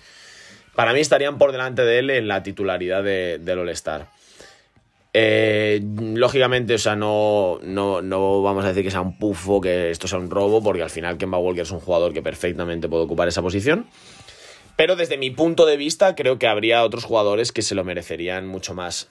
Para 0.75 0.93
mí 0.93 0.99
estarían 0.99 1.39
por 1.39 1.51
delante 1.51 1.83
de 1.83 1.99
él 1.99 2.09
en 2.11 2.27
la 2.27 2.43
titularidad 2.43 3.03
de, 3.03 3.39
del 3.39 3.59
All-Star. 3.59 4.07
Eh, 5.13 5.81
lógicamente, 6.13 6.75
o 6.75 6.77
sea, 6.77 6.95
no, 6.95 7.59
no, 7.63 8.01
no, 8.01 8.41
vamos 8.43 8.63
a 8.63 8.69
decir 8.69 8.83
que 8.83 8.91
sea 8.91 9.01
un 9.01 9.17
pufo, 9.17 9.59
que 9.59 9.89
esto 9.89 10.07
sea 10.07 10.19
un 10.19 10.29
robo, 10.29 10.61
porque 10.61 10.83
al 10.83 10.89
final 10.89 11.17
Kemba 11.17 11.39
Walker 11.39 11.63
es 11.63 11.71
un 11.71 11.79
jugador 11.79 12.13
que 12.13 12.21
perfectamente 12.21 12.87
puede 12.87 13.03
ocupar 13.03 13.27
esa 13.27 13.41
posición. 13.41 13.87
Pero 14.75 14.95
desde 14.95 15.17
mi 15.17 15.31
punto 15.31 15.65
de 15.65 15.77
vista, 15.77 16.15
creo 16.15 16.37
que 16.39 16.47
habría 16.47 16.83
otros 16.83 17.03
jugadores 17.03 17.51
que 17.51 17.61
se 17.63 17.75
lo 17.75 17.83
merecerían 17.83 18.47
mucho 18.47 18.73
más 18.73 19.09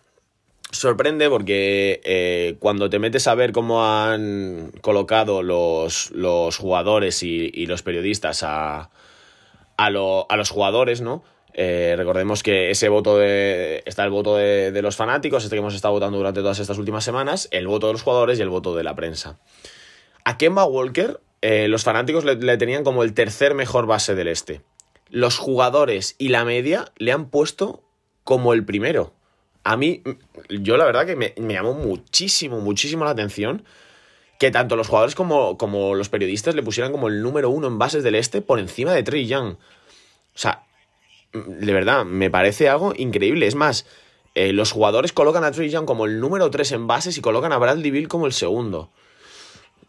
sorprende 0.70 1.30
porque 1.30 2.00
eh, 2.04 2.56
cuando 2.58 2.90
te 2.90 2.98
metes 2.98 3.26
a 3.26 3.34
ver 3.34 3.52
cómo 3.52 3.84
han 3.84 4.72
colocado 4.82 5.42
los, 5.42 6.10
los 6.10 6.56
jugadores 6.56 7.22
y, 7.22 7.66
los 7.66 7.82
periodistas 7.82 8.42
a, 8.42 8.90
a, 9.76 9.86
a, 9.86 10.36
los 10.36 10.50
jugadores, 10.50 11.00
¿no? 11.00 11.22
Eh, 11.54 11.94
recordemos 11.96 12.42
que 12.42 12.70
ese 12.70 12.88
voto 12.88 13.18
de. 13.18 13.82
Está 13.86 14.04
el 14.04 14.10
voto 14.10 14.36
de, 14.36 14.70
de, 14.70 14.82
los 14.82 14.96
fanáticos, 14.96 15.44
este 15.44 15.56
que 15.56 15.60
hemos 15.60 15.74
estado 15.74 15.94
votando 15.94 16.18
durante 16.18 16.40
todas 16.40 16.58
estas 16.58 16.78
últimas 16.78 17.04
semanas, 17.04 17.48
el 17.50 17.66
voto 17.66 17.86
de 17.88 17.94
los 17.94 18.02
jugadores 18.02 18.38
y 18.38 18.42
el 18.42 18.48
voto 18.48 18.76
de 18.76 18.84
la 18.84 18.94
prensa. 18.94 19.38
A 20.24 20.36
Kemba 20.36 20.64
Walker, 20.64 21.20
eh, 21.40 21.68
los 21.68 21.84
fanáticos 21.84 22.24
le, 22.24 22.36
le 22.36 22.56
tenían 22.58 22.84
como 22.84 23.02
el 23.02 23.14
tercer 23.14 23.54
mejor 23.54 23.86
base 23.86 24.14
del 24.14 24.28
este. 24.28 24.60
Los 25.10 25.38
jugadores 25.38 26.14
y 26.18 26.28
la 26.28 26.44
media 26.44 26.92
le 26.96 27.12
han 27.12 27.30
puesto 27.30 27.82
como 28.24 28.52
el 28.52 28.64
primero 28.64 29.14
a 29.68 29.76
mí, 29.76 30.02
yo 30.48 30.78
la 30.78 30.86
verdad 30.86 31.04
que 31.04 31.14
me, 31.14 31.34
me, 31.36 31.52
llamó 31.52 31.74
muchísimo, 31.74 32.58
muchísimo 32.60 33.04
la 33.04 33.10
atención 33.10 33.64
que 34.38 34.50
tanto 34.50 34.76
los 34.76 34.88
jugadores 34.88 35.14
como, 35.14 35.58
como, 35.58 35.94
los 35.94 36.08
periodistas 36.08 36.54
le 36.54 36.62
pusieran 36.62 36.90
como 36.90 37.08
el 37.08 37.22
número 37.22 37.50
uno 37.50 37.66
en 37.66 37.78
bases 37.78 38.02
del 38.02 38.14
este 38.14 38.40
por 38.40 38.60
encima 38.60 38.94
de 38.94 39.02
Trey 39.02 39.26
Young. 39.26 39.56
O 39.56 40.38
sea, 40.38 40.64
de 41.32 41.72
verdad, 41.72 42.04
me 42.04 42.30
parece 42.30 42.68
algo 42.68 42.94
increíble. 42.96 43.46
Es 43.46 43.54
más, 43.54 43.86
eh, 44.34 44.52
los 44.52 44.72
jugadores 44.72 45.12
colocan 45.12 45.44
a 45.44 45.52
Trey 45.52 45.72
como 45.84 46.06
el 46.06 46.20
número 46.20 46.50
tres 46.50 46.72
en 46.72 46.86
bases 46.86 47.16
y 47.18 47.20
colocan 47.20 47.52
a 47.52 47.58
Bradley 47.58 47.90
Bill 47.90 48.08
como 48.08 48.26
el 48.26 48.32
segundo. 48.32 48.90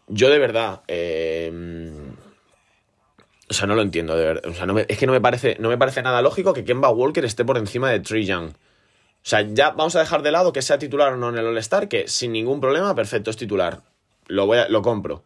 Yo 0.08 0.30
de 0.30 0.38
verdad... 0.38 0.82
Eh, 0.88 1.52
o 3.50 3.52
sea, 3.52 3.66
no 3.66 3.74
lo 3.74 3.82
entiendo, 3.82 4.16
de 4.16 4.24
verdad. 4.24 4.46
O 4.48 4.54
sea, 4.54 4.64
no 4.64 4.74
me, 4.74 4.86
es 4.88 4.96
que 4.96 5.06
no 5.06 5.12
me, 5.12 5.20
parece, 5.20 5.56
no 5.58 5.68
me 5.68 5.76
parece 5.76 6.02
nada 6.02 6.22
lógico 6.22 6.52
que 6.52 6.64
Kemba 6.64 6.88
Walker 6.90 7.24
esté 7.24 7.44
por 7.44 7.58
encima 7.58 7.90
de 7.90 7.98
Trey. 7.98 8.30
O 8.32 8.52
sea, 9.22 9.42
ya 9.42 9.70
vamos 9.70 9.96
a 9.96 9.98
dejar 9.98 10.22
de 10.22 10.30
lado 10.30 10.52
que 10.52 10.62
sea 10.62 10.78
titular 10.78 11.12
o 11.12 11.16
no 11.16 11.30
en 11.30 11.38
el 11.38 11.46
All-Star, 11.46 11.88
que 11.88 12.06
sin 12.06 12.30
ningún 12.30 12.60
problema, 12.60 12.94
perfecto, 12.94 13.28
es 13.28 13.36
titular. 13.36 13.82
Lo, 14.28 14.46
voy 14.46 14.58
lo 14.68 14.82
compro. 14.82 15.24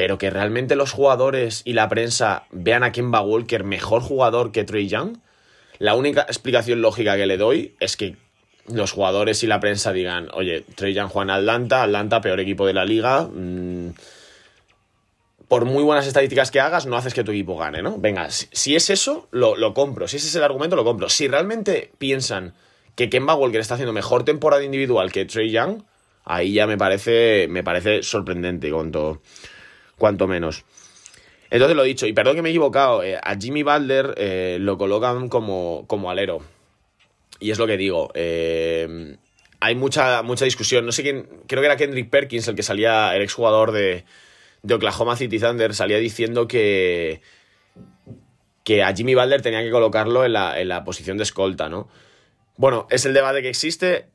Pero 0.00 0.16
que 0.16 0.30
realmente 0.30 0.76
los 0.76 0.92
jugadores 0.92 1.60
y 1.66 1.74
la 1.74 1.90
prensa 1.90 2.44
vean 2.52 2.84
a 2.84 2.90
Kemba 2.90 3.20
Walker 3.20 3.64
mejor 3.64 4.00
jugador 4.00 4.50
que 4.50 4.64
Trey 4.64 4.88
Young, 4.88 5.18
la 5.78 5.94
única 5.94 6.22
explicación 6.22 6.80
lógica 6.80 7.18
que 7.18 7.26
le 7.26 7.36
doy 7.36 7.74
es 7.80 7.98
que 7.98 8.16
los 8.66 8.92
jugadores 8.92 9.42
y 9.42 9.46
la 9.46 9.60
prensa 9.60 9.92
digan, 9.92 10.30
oye, 10.32 10.64
Trey 10.74 10.94
Young 10.94 11.10
juega 11.10 11.24
en 11.24 11.40
Atlanta, 11.40 11.82
Atlanta, 11.82 12.22
peor 12.22 12.40
equipo 12.40 12.66
de 12.66 12.72
la 12.72 12.86
liga. 12.86 13.28
Mmm, 13.30 13.90
por 15.48 15.66
muy 15.66 15.84
buenas 15.84 16.06
estadísticas 16.06 16.50
que 16.50 16.60
hagas, 16.60 16.86
no 16.86 16.96
haces 16.96 17.12
que 17.12 17.22
tu 17.22 17.32
equipo 17.32 17.58
gane, 17.58 17.82
¿no? 17.82 17.98
Venga, 17.98 18.30
si, 18.30 18.74
es 18.74 18.88
eso, 18.88 19.28
lo, 19.32 19.54
lo 19.54 19.74
compro. 19.74 20.08
Si 20.08 20.16
ese 20.16 20.28
es 20.28 20.34
el 20.34 20.44
argumento, 20.44 20.76
lo 20.76 20.84
compro. 20.84 21.10
Si 21.10 21.28
realmente 21.28 21.92
piensan 21.98 22.54
que 22.94 23.10
Kemba 23.10 23.34
Walker 23.34 23.60
está 23.60 23.74
haciendo 23.74 23.92
mejor 23.92 24.24
temporada 24.24 24.64
individual 24.64 25.12
que 25.12 25.26
Trey 25.26 25.50
Young, 25.50 25.82
ahí 26.24 26.54
ya 26.54 26.66
me 26.66 26.78
parece, 26.78 27.48
me 27.50 27.62
parece 27.62 28.02
sorprendente, 28.02 28.70
cuanto, 28.70 29.20
cuanto 30.00 30.26
menos. 30.26 30.64
Entonces 31.50 31.76
lo 31.76 31.82
dicho, 31.84 32.06
y 32.06 32.12
perdón 32.12 32.36
que 32.36 32.42
me 32.42 32.48
he 32.48 32.52
equivocado, 32.52 33.04
eh, 33.04 33.18
a 33.22 33.36
Jimmy 33.36 33.62
Butler 33.62 34.14
eh, 34.16 34.58
lo 34.60 34.78
colocan 34.78 35.28
como, 35.28 35.84
como 35.86 36.10
alero. 36.10 36.40
Y 37.38 37.50
es 37.50 37.58
lo 37.58 37.66
que 37.66 37.76
digo. 37.76 38.10
Eh, 38.14 39.16
hay 39.60 39.74
mucha, 39.74 40.22
mucha 40.22 40.44
discusión. 40.44 40.86
No 40.86 40.92
sé 40.92 41.02
quién. 41.02 41.28
Creo 41.46 41.60
que 41.60 41.66
era 41.66 41.76
Kendrick 41.76 42.10
Perkins 42.10 42.46
el 42.48 42.54
que 42.54 42.62
salía, 42.62 43.14
el 43.14 43.22
exjugador 43.22 43.72
de, 43.72 44.04
de 44.62 44.74
Oklahoma 44.74 45.16
City 45.16 45.38
Thunder, 45.38 45.74
salía 45.74 45.98
diciendo 45.98 46.46
que. 46.46 47.20
que 48.62 48.82
a 48.82 48.94
Jimmy 48.94 49.14
Butler 49.14 49.42
tenía 49.42 49.62
que 49.62 49.70
colocarlo 49.70 50.24
en 50.24 50.34
la, 50.34 50.60
en 50.60 50.68
la 50.68 50.84
posición 50.84 51.16
de 51.16 51.24
escolta, 51.24 51.68
¿no? 51.68 51.88
Bueno, 52.56 52.86
es 52.90 53.06
el 53.06 53.14
debate 53.14 53.42
que 53.42 53.48
existe. 53.48 54.09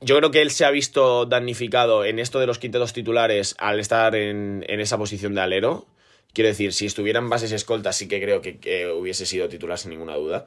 Yo 0.00 0.16
creo 0.18 0.30
que 0.30 0.42
él 0.42 0.50
se 0.50 0.64
ha 0.64 0.70
visto 0.70 1.24
damnificado 1.26 2.04
en 2.04 2.18
esto 2.18 2.40
de 2.40 2.46
los 2.46 2.58
quintetos 2.58 2.92
titulares 2.92 3.54
al 3.58 3.80
estar 3.80 4.14
en, 4.14 4.64
en 4.68 4.80
esa 4.80 4.98
posición 4.98 5.34
de 5.34 5.40
alero. 5.40 5.86
Quiero 6.32 6.48
decir, 6.48 6.72
si 6.72 6.86
estuvieran 6.86 7.30
bases 7.30 7.52
escoltas, 7.52 7.96
sí 7.96 8.08
que 8.08 8.20
creo 8.20 8.42
que, 8.42 8.58
que 8.58 8.88
hubiese 8.88 9.24
sido 9.24 9.48
titular 9.48 9.78
sin 9.78 9.90
ninguna 9.90 10.16
duda. 10.16 10.46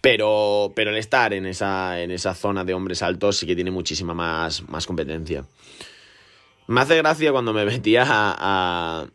Pero, 0.00 0.72
pero 0.74 0.90
el 0.90 0.96
estar 0.96 1.32
en 1.34 1.46
esa, 1.46 2.00
en 2.00 2.10
esa 2.10 2.34
zona 2.34 2.64
de 2.64 2.74
hombres 2.74 3.02
altos 3.02 3.36
sí 3.36 3.46
que 3.46 3.54
tiene 3.54 3.70
muchísima 3.70 4.14
más, 4.14 4.68
más 4.68 4.86
competencia. 4.86 5.44
Me 6.66 6.80
hace 6.80 6.96
gracia 6.96 7.32
cuando 7.32 7.52
me 7.52 7.64
metía 7.64 8.04
a, 8.06 9.06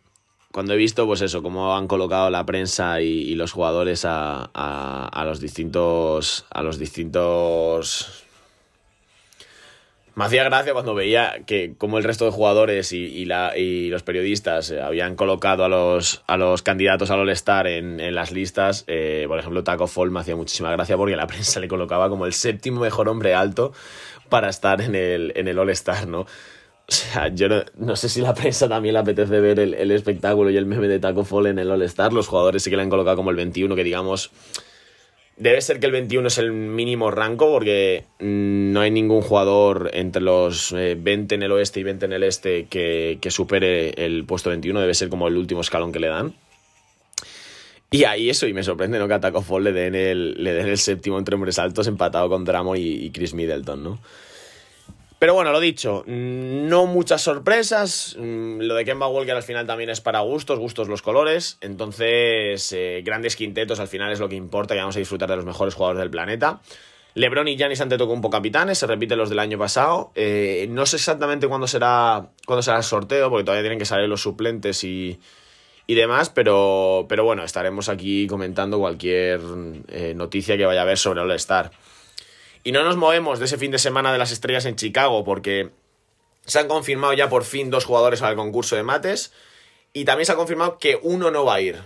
Cuando 0.52 0.74
he 0.74 0.78
visto, 0.78 1.06
pues 1.06 1.22
eso, 1.22 1.42
cómo 1.42 1.76
han 1.76 1.88
colocado 1.88 2.30
la 2.30 2.46
prensa 2.46 3.02
y, 3.02 3.36
los 3.36 3.52
jugadores 3.52 4.06
a, 4.06 4.50
a, 4.54 5.26
los 5.26 5.40
distintos. 5.40 6.46
A 6.50 6.62
los 6.64 6.78
distintos. 6.78 8.26
Me 10.16 10.26
hacía 10.26 10.44
gracia 10.44 10.74
cuando 10.74 10.94
veía 10.94 11.42
que 11.48 11.74
como 11.76 11.98
el 11.98 12.04
resto 12.04 12.26
de 12.26 12.32
jugadores 12.32 12.94
y, 12.94 12.98
y, 12.98 13.26
la, 13.26 13.58
y 13.58 13.90
los 13.90 14.04
periodistas 14.04 14.72
habían 14.72 15.16
colocado 15.16 15.66
a 15.66 15.70
los, 15.70 16.24
a 16.28 16.38
los 16.38 16.62
candidatos 16.62 17.10
al 17.10 17.22
All-Star 17.22 17.66
en, 17.66 18.00
en, 18.00 18.14
las 18.14 18.32
listas. 18.32 18.84
Eh, 18.86 19.26
por 19.28 19.40
ejemplo, 19.40 19.64
Taco 19.64 19.88
Fall 19.88 20.12
me 20.12 20.20
hacía 20.20 20.36
muchísima 20.36 20.72
gracia 20.72 20.98
porque 20.98 21.16
la 21.16 21.26
prensa 21.34 21.60
le 21.60 21.68
colocaba 21.68 22.10
como 22.10 22.28
el 22.28 22.34
séptimo 22.34 22.82
mejor 22.82 23.10
hombre 23.10 23.34
alto 23.34 23.74
para 24.30 24.50
estar 24.50 24.82
en 24.82 24.94
el, 24.94 25.34
en 25.36 25.48
el 25.48 25.58
All-Star, 25.58 26.08
¿no? 26.08 26.22
O 26.22 26.92
sea, 26.92 27.30
yo 27.30 27.50
no, 27.50 27.64
no, 27.78 27.96
sé 27.96 28.08
si 28.08 28.22
la 28.22 28.36
prensa 28.36 28.70
también 28.70 28.94
le 28.94 29.00
apetece 29.00 29.40
ver 29.40 29.60
el, 29.60 29.74
el 29.74 29.90
espectáculo 29.90 30.52
y 30.52 30.58
el 30.58 30.68
meme 30.68 30.88
de 30.90 31.00
Taco 31.00 31.24
Fall 31.24 31.48
en 31.48 31.58
el 31.58 31.72
All-Star. 31.72 32.14
Los 32.14 32.28
jugadores 32.28 32.62
sí 32.62 32.70
que 32.70 32.76
le 32.76 32.84
han 32.84 32.90
colocado 32.90 33.16
como 33.16 33.32
el 33.32 33.38
21, 33.38 33.76
que 33.76 33.84
digamos 33.84 34.30
Debe 35.36 35.62
ser 35.62 35.80
que 35.80 35.88
el 35.88 35.92
21 35.92 36.28
es 36.28 36.38
el 36.38 36.52
mínimo 36.52 37.10
rango 37.10 37.52
porque 37.52 38.06
no 38.20 38.82
hay 38.82 38.92
ningún 38.92 39.22
jugador 39.22 39.90
entre 39.94 40.22
los 40.22 40.72
20 40.74 41.34
en 41.34 41.44
el 41.44 41.52
oeste 41.52 41.80
y 41.80 41.84
20 41.84 42.06
en 42.06 42.14
el 42.14 42.24
este 42.24 42.66
que, 42.66 43.20
supere 43.30 43.90
el 44.06 44.26
puesto 44.26 44.52
21. 44.52 44.80
Debe 44.80 44.94
ser 44.94 45.10
como 45.10 45.28
el 45.28 45.36
último 45.36 45.62
escalón 45.62 45.92
que 45.92 46.00
le 46.00 46.08
dan. 46.08 46.36
Y 47.90 48.06
ahí 48.06 48.30
eso, 48.30 48.48
y 48.48 48.54
me 48.54 48.64
sorprende 48.64 49.00
¿no? 49.00 49.08
que 49.08 49.14
a 49.16 49.20
Taco 49.20 49.42
Fall 49.42 49.66
le 49.66 49.72
den, 49.72 49.96
el, 49.96 50.48
el 50.48 50.78
séptimo 50.78 51.18
entre 51.20 51.36
hombres 51.36 51.60
altos 51.60 51.88
empatado 51.88 52.30
con 52.30 52.44
Dramo 52.44 52.76
y, 52.76 52.82
y 52.82 53.12
Chris 53.12 53.34
Middleton, 53.34 53.84
¿no? 53.84 54.00
Pero 55.24 55.36
bueno, 55.36 55.54
lo 55.54 55.62
dicho, 55.62 56.04
no 56.06 56.86
muchas 56.86 57.22
sorpresas. 57.22 58.14
Mm, 58.20 58.60
lo 58.60 58.76
de 58.76 58.84
Kemba 58.84 59.08
Walker 59.08 59.34
al 59.34 59.42
final 59.42 59.66
también 59.66 59.90
es 59.90 60.02
para 60.02 60.20
gustos, 60.20 60.60
gustos 60.60 60.90
los 60.90 61.02
colores. 61.02 61.58
Entonces, 61.62 62.74
eh, 62.74 63.02
grandes 63.06 63.38
quintetos 63.38 63.80
al 63.80 63.88
final 63.88 64.12
es 64.12 64.20
lo 64.20 64.28
que 64.28 64.36
importa 64.36 64.76
y 64.76 64.80
vamos 64.80 64.98
a 64.98 65.00
disfrutar 65.00 65.30
de 65.30 65.38
los 65.38 65.46
mejores 65.46 65.76
jugadores 65.76 66.02
del 66.02 66.10
planeta. 66.10 66.60
LeBron 67.14 67.48
y 67.48 67.56
Giannis 67.56 67.80
Antetokounmpo 67.80 68.30
capitanes, 68.30 68.80
se 68.80 68.86
repiten 68.86 69.18
los 69.18 69.30
del 69.30 69.40
año 69.40 69.58
pasado. 69.58 70.12
Eh, 70.16 70.68
no 70.70 70.86
sé 70.86 70.98
exactamente 70.98 71.48
cuándo 71.48 71.68
será, 71.68 72.28
cuándo 72.46 72.62
será 72.62 72.76
el 72.76 72.84
sorteo, 72.84 73.30
porque 73.30 73.46
todavía 73.46 73.64
tienen 73.64 73.80
que 73.80 73.86
salir 73.86 74.10
los 74.10 74.22
suplentes 74.22 74.84
y, 74.84 75.22
y 75.88 75.96
demás, 75.96 76.32
pero, 76.32 77.06
pero 77.08 77.24
bueno, 77.24 77.46
estaremos 77.46 77.88
aquí 77.88 78.28
comentando 78.28 78.78
cualquier 78.78 79.40
eh, 79.88 80.14
noticia 80.18 80.58
que 80.58 80.66
vaya 80.66 80.82
a 80.82 80.84
haber 80.84 80.98
sobre 80.98 81.22
All-Star. 81.22 81.72
Y 82.64 82.72
no 82.72 82.84
nos 82.84 82.96
movemos 82.96 83.40
de 83.40 83.46
ese 83.46 83.58
fin 83.58 83.72
de 83.72 83.80
semana 83.80 84.12
de 84.12 84.18
las 84.18 84.32
estrellas 84.32 84.66
en 84.66 84.76
Chicago 84.76 85.24
porque 85.24 85.72
se 86.46 86.60
han 86.60 86.68
confirmado 86.68 87.14
ya 87.14 87.30
por 87.30 87.44
fin 87.44 87.70
dos 87.70 87.86
jugadores 87.86 88.22
al 88.22 88.36
concurso 88.36 88.76
de 88.76 88.84
mates 88.84 89.34
y 89.94 90.06
también 90.06 90.26
se 90.26 90.32
ha 90.32 90.36
confirmado 90.36 90.78
que 90.78 91.00
uno 91.02 91.30
no 91.30 91.46
va 91.46 91.56
a 91.56 91.62
ir. 91.62 91.82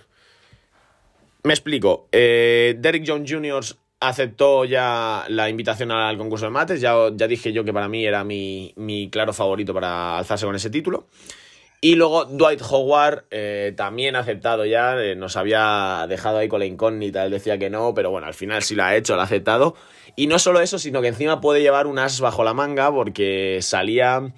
Me 1.43 1.53
explico. 1.53 2.07
Eh, 2.11 2.75
Derrick 2.77 3.05
Jones 3.07 3.31
Jr. 3.31 3.63
aceptó 3.99 4.65
ya 4.65 5.25
la 5.29 5.49
invitación 5.49 5.91
al 5.91 6.17
concurso 6.17 6.45
de 6.45 6.51
mates. 6.51 6.81
Ya, 6.81 6.95
ya 7.13 7.27
dije 7.27 7.53
yo 7.53 7.63
que 7.63 7.73
para 7.73 7.87
mí 7.87 8.05
era 8.05 8.23
mi, 8.23 8.73
mi 8.75 9.09
claro 9.09 9.33
favorito 9.33 9.73
para 9.73 10.17
alzarse 10.17 10.45
con 10.45 10.55
ese 10.55 10.69
título. 10.69 11.07
Y 11.79 11.93
luego 11.93 12.25
Dwight 12.25 12.61
Howard 12.67 13.25
eh, 13.29 13.71
también 13.77 14.15
ha 14.15 14.19
aceptado 14.19 14.65
ya, 14.65 14.99
eh, 14.99 15.15
nos 15.15 15.37
había 15.37 16.07
dejado 16.09 16.39
ahí 16.39 16.47
con 16.47 16.59
la 16.59 16.65
incógnita, 16.65 17.23
él 17.23 17.31
decía 17.31 17.59
que 17.59 17.69
no, 17.69 17.93
pero 17.93 18.09
bueno, 18.09 18.25
al 18.25 18.33
final 18.33 18.63
sí 18.63 18.73
lo 18.73 18.83
ha 18.83 18.95
hecho, 18.95 19.13
lo 19.13 19.21
ha 19.21 19.25
aceptado. 19.25 19.75
Y 20.15 20.25
no 20.25 20.39
solo 20.39 20.59
eso, 20.59 20.79
sino 20.79 21.01
que 21.03 21.09
encima 21.09 21.39
puede 21.39 21.61
llevar 21.61 21.85
un 21.85 21.99
as 21.99 22.19
bajo 22.19 22.43
la 22.43 22.55
manga 22.55 22.91
porque 22.91 23.59
salía, 23.61 24.33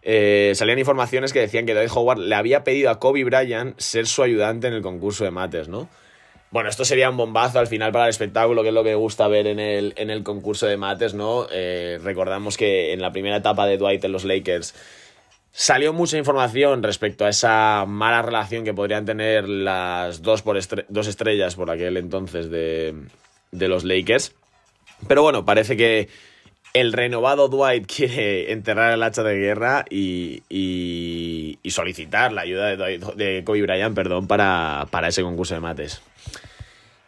eh, 0.00 0.52
salían 0.54 0.78
informaciones 0.78 1.34
que 1.34 1.40
decían 1.40 1.66
que 1.66 1.74
Dwight 1.74 1.90
Howard 1.94 2.20
le 2.20 2.34
había 2.34 2.64
pedido 2.64 2.88
a 2.88 2.98
Kobe 2.98 3.22
Bryant 3.24 3.78
ser 3.78 4.06
su 4.06 4.22
ayudante 4.22 4.68
en 4.68 4.72
el 4.72 4.80
concurso 4.80 5.24
de 5.24 5.30
mates, 5.30 5.68
¿no? 5.68 5.90
Bueno, 6.50 6.70
esto 6.70 6.86
sería 6.86 7.10
un 7.10 7.18
bombazo 7.18 7.58
al 7.58 7.66
final 7.66 7.92
para 7.92 8.04
el 8.04 8.10
espectáculo, 8.10 8.62
que 8.62 8.68
es 8.68 8.74
lo 8.74 8.82
que 8.82 8.94
gusta 8.94 9.28
ver 9.28 9.46
en 9.46 9.60
el, 9.60 9.92
en 9.98 10.08
el 10.08 10.22
concurso 10.22 10.64
de 10.66 10.78
mates, 10.78 11.12
¿no? 11.12 11.46
recordamos 12.02 12.56
que 12.56 12.94
en 12.94 13.02
la 13.02 13.12
primera 13.12 13.36
etapa 13.36 13.66
de 13.66 13.76
Dwight 13.76 14.02
en 14.02 14.12
los 14.12 14.24
Lakers 14.24 14.74
Salió 15.60 15.92
mucha 15.92 16.16
información 16.16 16.84
respecto 16.84 17.24
a 17.24 17.30
esa 17.30 17.84
mala 17.84 18.22
relación 18.22 18.62
que 18.62 18.72
podrían 18.72 19.04
tener 19.04 19.48
las 19.48 20.22
dos, 20.22 20.40
por 20.40 20.56
dos 20.88 21.06
estrellas 21.08 21.56
por 21.56 21.68
aquel 21.68 21.96
entonces 21.96 22.48
de, 22.48 22.94
de 23.50 23.66
los 23.66 23.82
Lakers. 23.82 24.36
Pero 25.08 25.24
bueno, 25.24 25.44
parece 25.44 25.76
que 25.76 26.08
el 26.74 26.92
renovado 26.92 27.48
Dwight 27.48 27.92
quiere 27.92 28.52
enterrar 28.52 28.92
el 28.92 29.02
hacha 29.02 29.24
de 29.24 29.34
guerra 29.34 29.84
y, 29.90 30.44
y, 30.48 31.58
y 31.60 31.70
solicitar 31.72 32.32
la 32.32 32.42
ayuda 32.42 32.66
de, 32.68 32.76
Dwight, 32.76 33.04
de 33.16 33.42
Kobe 33.42 33.62
Bryant 33.62 33.96
perdón, 33.96 34.28
para, 34.28 34.86
para, 34.92 35.08
ese 35.08 35.24
concurso 35.24 35.54
de 35.54 35.60
mates. 35.60 36.00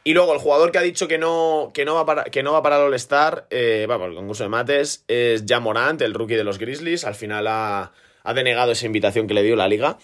Y 0.02 0.14
luego 0.14 0.33
el 0.33 0.38
jugador 0.38 0.73
que 0.73 0.78
ha 0.78 0.83
dicho 0.83 1.09
que 1.09 1.19
no, 1.19 1.71
que 1.75 1.85
no 1.85 1.95
va 1.95 2.07
para, 2.07 2.25
que 2.25 2.42
no 2.42 2.52
va 2.52 2.62
para 2.62 2.76
el 2.76 2.83
All-Star, 2.83 3.47
eh, 3.50 3.87
el 3.88 4.14
concurso 4.14 4.45
de 4.45 4.49
mates, 4.49 5.04
es 5.09 5.45
Jamorant, 5.47 6.00
el 6.00 6.14
rookie 6.14 6.37
de 6.37 6.45
los 6.45 6.59
Grizzlies. 6.59 7.04
Al 7.04 7.14
final 7.14 7.47
ha 7.47 7.92
ha 8.23 8.35
denegado 8.35 8.73
esa 8.73 8.87
invitación 8.87 9.26
que 9.26 9.35
le 9.35 9.42
dio 9.42 9.57
la 9.57 9.69
liga. 9.69 9.99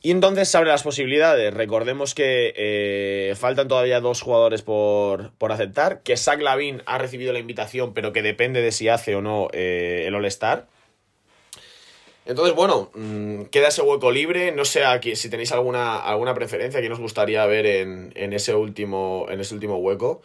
Y 0.00 0.10
entonces 0.10 0.48
se 0.48 0.58
abren 0.58 0.70
las 0.70 0.82
posibilidades. 0.82 1.54
Recordemos 1.54 2.14
que 2.14 2.52
eh, 2.56 3.34
faltan 3.36 3.68
todavía 3.68 4.00
dos 4.00 4.20
jugadores 4.20 4.60
por, 4.60 5.32
por, 5.38 5.50
aceptar. 5.50 6.02
Que 6.02 6.18
Zach 6.18 6.40
Lavin 6.42 6.82
ha 6.84 6.98
recibido 6.98 7.32
la 7.32 7.38
invitación, 7.38 7.94
pero 7.94 8.12
que 8.12 8.20
depende 8.20 8.60
de 8.60 8.70
si 8.70 8.88
hace 8.88 9.14
o 9.16 9.22
no 9.22 9.48
eh, 9.52 10.04
el 10.06 10.14
All-Star. 10.14 10.66
Entonces, 12.26 12.54
bueno, 12.54 12.90
mmm, 12.94 13.44
queda 13.44 13.68
ese 13.68 13.82
hueco 13.82 14.10
libre. 14.10 14.52
No 14.52 14.64
sé 14.64 14.84
aquí, 14.84 15.16
si 15.16 15.28
tenéis 15.28 15.52
alguna, 15.52 15.98
alguna 15.98 16.34
preferencia 16.34 16.80
que 16.80 16.88
nos 16.88 17.00
gustaría 17.00 17.44
ver 17.46 17.66
en, 17.66 18.12
en, 18.14 18.32
ese 18.32 18.54
último, 18.54 19.26
en 19.28 19.40
ese 19.40 19.54
último 19.54 19.76
hueco. 19.76 20.22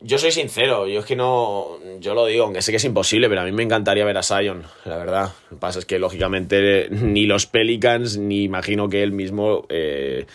Yo 0.00 0.18
soy 0.18 0.32
sincero, 0.32 0.86
yo 0.86 1.00
es 1.00 1.06
que 1.06 1.16
no. 1.16 1.78
Yo 2.00 2.14
lo 2.14 2.26
digo, 2.26 2.44
aunque 2.44 2.62
sé 2.62 2.72
que 2.72 2.76
es 2.76 2.84
imposible, 2.84 3.28
pero 3.28 3.40
a 3.40 3.44
mí 3.44 3.52
me 3.52 3.62
encantaría 3.62 4.04
ver 4.04 4.18
a 4.18 4.22
Sion, 4.22 4.64
la 4.84 4.98
verdad. 4.98 5.32
Lo 5.50 5.56
que 5.56 5.60
pasa 5.60 5.78
es 5.78 5.86
que, 5.86 5.98
lógicamente, 5.98 6.88
ni 6.90 7.26
los 7.26 7.46
Pelicans, 7.46 8.18
ni 8.18 8.42
imagino 8.42 8.88
que 8.88 9.02
él 9.02 9.12
mismo 9.12 9.64
eh, 9.68 10.26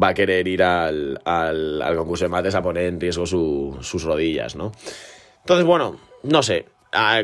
va 0.00 0.08
a 0.08 0.14
querer 0.14 0.46
ir 0.46 0.62
al, 0.62 1.20
al, 1.24 1.82
al, 1.82 1.96
concurso 1.96 2.26
de 2.26 2.28
mates 2.28 2.54
a 2.54 2.62
poner 2.62 2.84
en 2.84 3.00
riesgo 3.00 3.26
su, 3.26 3.78
sus 3.80 4.04
rodillas, 4.04 4.54
¿no? 4.54 4.72
Entonces, 5.40 5.66
bueno, 5.66 5.98
no 6.22 6.42
sé. 6.42 6.66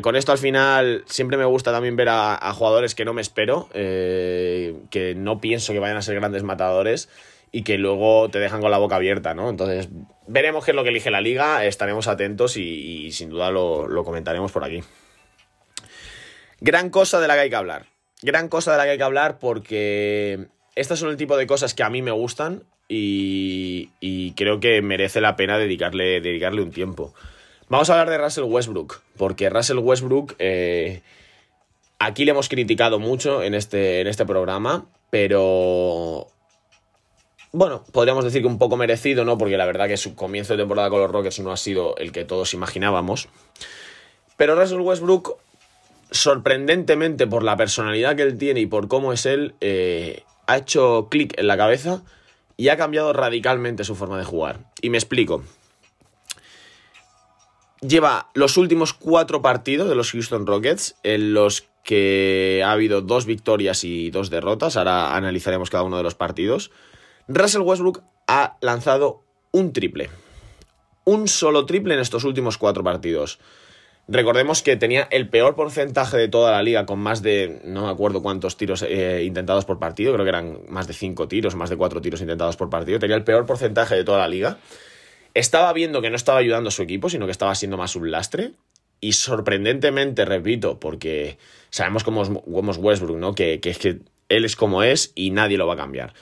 Con 0.03 0.17
esto 0.17 0.33
al 0.33 0.39
final 0.39 1.05
siempre 1.07 1.37
me 1.37 1.45
gusta 1.45 1.73
también 1.73 1.97
ver 1.97 2.09
a, 2.11 2.53
jugadores 2.55 2.95
que 2.95 3.05
no 3.05 3.15
me 3.15 3.23
espero, 3.23 3.69
eh, 3.73 4.77
que 4.91 5.15
no 5.15 5.41
pienso 5.41 5.73
que 5.73 5.79
vayan 5.79 5.97
a 5.97 6.03
ser 6.03 6.17
grandes 6.17 6.43
matadores 6.43 7.09
y 7.51 7.63
que 7.63 7.79
luego 7.79 8.29
te 8.31 8.41
dejan 8.41 8.61
con 8.61 8.71
la 8.71 8.79
boca 8.79 8.97
abierta, 8.97 9.33
¿no? 9.33 9.49
Entonces, 9.49 9.89
veremos 10.27 10.65
qué 10.65 10.73
es 10.73 10.75
lo 10.75 10.83
que 10.83 10.89
elige 10.91 11.11
la 11.11 11.21
liga, 11.21 11.65
estaremos 11.65 12.09
atentos 12.09 12.57
y, 12.57 13.13
sin 13.13 13.31
duda 13.31 13.51
lo, 13.51 13.87
lo, 13.87 14.05
comentaremos 14.05 14.51
por 14.51 14.65
aquí. 14.65 14.83
Gran 16.61 16.91
cosa 16.91 17.21
de 17.21 17.29
la 17.29 17.35
que 17.35 17.41
hay 17.41 17.51
que 17.51 17.57
hablar. 17.57 17.87
Gran 18.23 18.49
cosa 18.49 18.73
de 18.73 18.79
la 18.79 18.85
que 18.85 18.91
hay 18.91 18.99
que 18.99 19.05
hablar 19.05 19.39
porque 19.39 20.49
estas 20.75 20.99
son 20.99 21.11
el 21.11 21.17
tipo 21.17 21.37
de 21.37 21.47
cosas 21.47 21.75
que 21.75 21.85
a 21.85 21.91
mí 21.91 22.03
me 22.03 22.11
gustan 22.11 22.65
y, 22.89 23.91
y 24.01 24.33
creo 24.33 24.59
que 24.59 24.83
merece 24.83 25.21
la 25.21 25.37
pena 25.37 25.57
dedicarle, 25.57 26.21
dedicarle 26.21 26.61
un 26.61 26.73
tiempo. 26.73 27.15
Vamos 27.69 27.89
a 27.89 27.93
hablar 27.93 28.11
de 28.11 28.19
Russell 28.19 28.45
Westbrook, 28.45 29.04
porque 29.17 29.51
Russell 29.51 29.79
Westbrook 29.79 30.35
eh, 30.39 31.03
aquí 31.99 32.25
le 32.25 32.33
hemos 32.33 32.49
criticado 32.49 32.99
mucho 32.99 33.43
en 33.43 33.55
este, 33.55 34.01
en 34.01 34.07
este 34.07 34.27
programa, 34.27 34.87
pero 35.11 36.29
bueno, 37.53 37.85
podríamos 37.93 38.25
decir 38.25 38.43
que 38.43 38.49
un 38.49 38.59
poco 38.59 38.77
merecido, 38.77 39.25
¿no? 39.25 39.39
Porque 39.39 39.57
la 39.57 39.65
verdad 39.65 39.87
que 39.87 39.97
su 39.97 40.17
comienzo 40.17 40.55
de 40.55 40.63
temporada 40.63 40.91
con 40.91 41.01
los 41.01 41.11
Rockets 41.11 41.39
no 41.41 41.53
ha 41.53 41.57
sido 41.57 41.97
el 41.99 42.11
que 42.11 42.25
todos 42.25 42.53
imaginábamos. 42.53 43.29
Pero 44.37 44.57
Russell 44.57 44.81
Westbrook, 44.81 45.37
sorprendentemente 46.11 47.29
por 47.29 47.45
la 47.45 47.57
personalidad 47.57 48.17
que 48.17 48.23
él 48.23 48.39
tiene 48.39 48.61
y 48.61 48.67
por 48.67 48.89
cómo 48.89 49.13
es 49.13 49.25
él, 49.25 49.55
eh, 49.61 50.25
ha 50.49 50.57
hecho 50.57 51.07
clic 51.11 51.39
en 51.39 51.47
la 51.47 51.57
cabeza 51.57 52.03
y 52.57 52.69
ha 52.69 52.77
cambiado 52.77 53.13
radicalmente 53.13 53.85
su 53.85 53.95
forma 53.95 54.19
de 54.19 54.25
jugar. 54.25 54.59
Y 54.83 54.91
me 54.91 54.99
explico. 54.99 55.45
Lleva 57.87 58.31
los 58.33 58.57
últimos 58.57 58.95
cuatro 58.95 59.43
partidos 59.43 59.91
de 59.91 59.95
los 59.95 60.11
Houston 60.13 60.47
Rockets 60.47 60.97
en 61.03 61.35
los 61.35 61.69
que 61.83 62.63
ha 62.65 62.73
habido 62.73 63.03
dos 63.03 63.27
victorias 63.27 63.85
y 63.85 64.11
dos 64.11 64.31
derrotas. 64.31 64.79
Ahora 64.79 65.15
analizaremos 65.15 65.69
cada 65.69 65.85
uno 65.85 65.99
de 65.99 66.03
los 66.03 66.15
partidos. 66.15 66.71
Russell 67.29 67.61
Westbrook 67.61 68.03
ha 68.27 68.57
lanzado 68.63 69.23
un 69.53 69.75
triple. 69.75 70.09
Un 71.05 71.29
solo 71.29 71.67
triple 71.67 71.93
en 71.93 72.01
estos 72.01 72.25
últimos 72.25 72.57
cuatro 72.57 72.83
partidos. 72.83 73.39
Recordemos 74.09 74.63
que 74.63 74.77
tenía 74.77 75.07
el 75.11 75.29
peor 75.29 75.55
porcentaje 75.55 76.17
de 76.17 76.29
toda 76.29 76.53
la 76.53 76.63
liga, 76.63 76.87
con 76.87 77.01
más 77.01 77.21
de, 77.21 77.61
no 77.65 77.85
me 77.85 77.91
acuerdo 77.91 78.23
cuántos 78.23 78.57
tiros 78.57 78.83
eh, 78.83 79.25
intentados 79.25 79.67
por 79.67 79.79
partido, 79.79 80.15
creo 80.15 80.25
que 80.25 80.31
eran 80.31 80.61
más 80.69 80.87
de 80.87 80.95
cinco 80.95 81.29
tiros, 81.29 81.55
más 81.55 81.69
de 81.69 81.77
cuatro 81.77 82.01
tiros 82.01 82.23
intentados 82.23 82.57
por 82.57 82.71
partido. 82.71 82.99
Tenía 82.99 83.17
el 83.17 83.25
peor 83.25 83.45
porcentaje 83.45 83.95
de 83.95 84.05
toda 84.05 84.21
la 84.21 84.29
liga. 84.29 84.59
Estaba 85.35 85.73
viendo 85.73 86.01
que 86.01 86.11
no 86.11 86.17
estaba 86.17 86.39
ayudando 86.39 86.69
a 86.69 86.73
su 86.73 86.83
equipo, 86.83 87.11
sino 87.11 87.27
que 87.27 87.33
estaba 87.33 87.55
siendo 87.55 87.77
más 87.77 87.97
un 87.97 88.11
lastre. 88.11 88.53
Y 89.01 89.13
sorprendentemente, 89.13 90.25
repito, 90.25 90.81
porque 90.81 91.37
sabemos 91.71 92.05
cómo 92.05 92.23
es, 92.23 92.79
Westbrook, 92.79 93.19
¿no? 93.19 93.35
Que, 93.35 93.61
es 93.63 93.79
que 93.79 93.99
él 94.29 94.45
es 94.45 94.57
como 94.57 94.83
es 94.83 95.13
y 95.15 95.31
nadie 95.31 95.59
lo 95.59 95.67
va 95.67 95.75
a 95.75 95.79
cambiar 95.79 96.15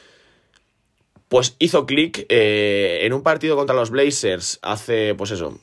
pues 1.28 1.56
hizo 1.58 1.86
clic 1.86 2.26
eh, 2.28 2.98
en 3.04 3.14
un 3.14 3.22
partido 3.22 3.56
contra 3.56 3.74
los 3.74 3.88
Blazers 3.88 4.58
hace, 4.60 5.14
pues 5.14 5.30
eso, 5.30 5.58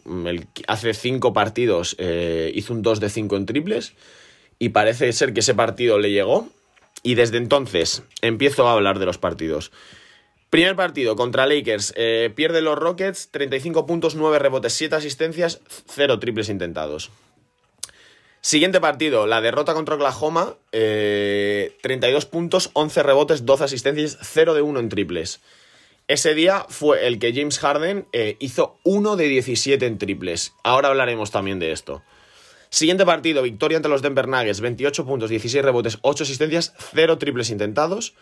hace 0.65 0.96
cinco 0.96 1.32
partidos 1.32 1.96
eh, 2.00 2.51
hizo 2.56 2.74
un 2.74 2.82
2 2.82 3.00
de 3.00 3.10
5 3.12 3.38
en 3.38 3.46
triples 3.46 3.94
y 4.58 4.70
parece 4.70 5.13
ser 5.13 5.32
que 5.32 5.41
ese 5.41 5.53
partido 5.53 6.00
le 6.00 6.10
llegó 6.10 6.50
y 7.03 7.15
desde 7.15 7.38
entonces 7.38 8.03
empiezo 8.22 8.68
a 8.68 8.74
hablar 8.74 8.98
de 8.98 9.06
los 9.06 9.20
partidos. 9.20 9.72
Primer 10.50 10.75
partido 10.75 11.15
contra 11.15 11.46
Lakers, 11.46 11.94
eh, 11.96 12.32
pierde 12.36 12.62
los 12.62 12.77
Rockets, 12.77 13.29
35 13.29 13.86
puntos, 13.86 14.15
9 14.15 14.39
rebotes, 14.39 14.74
7 14.74 14.96
asistencias, 14.96 15.62
0 15.88 16.20
triples 16.20 16.50
intentados. 16.50 17.12
Siguiente 18.41 18.79
partido, 18.79 19.27
la 19.27 19.41
derrota 19.41 19.74
contra 19.74 19.96
Oklahoma, 19.96 20.56
32 20.72 22.25
puntos, 22.25 22.72
11 22.74 23.03
rebotes, 23.03 23.46
12 23.46 23.63
asistencias, 23.65 24.18
0 24.22 24.53
de 24.53 24.62
1 24.62 24.79
en 24.79 24.89
triples. 24.89 25.41
Ese 26.10 26.34
día 26.34 26.65
fue 26.70 27.06
el 27.06 27.20
que 27.20 27.32
James 27.36 27.60
Harden 27.60 28.08
eh, 28.13 28.36
hizo 28.39 28.79
1 28.84 29.15
de 29.15 29.27
17 29.27 29.86
en 29.86 30.00
triples. 30.00 30.53
Ahora 30.63 30.88
hablaremos 30.88 31.29
también 31.29 31.60
de 31.60 31.72
esto. 31.72 32.01
Siguiente 32.72 33.06
partido, 33.06 33.44
victoria 33.44 33.77
ante 33.77 33.89
los 33.89 34.01
Denver 34.01 34.27
Nuggets, 34.27 34.60
28 34.60 35.06
puntos, 35.06 35.29
16 35.29 35.63
rebotes, 35.63 36.00
8 36.01 36.24
asistencias, 36.24 36.74
0 36.96 37.20
triples 37.20 37.51
intentados. 37.51 38.15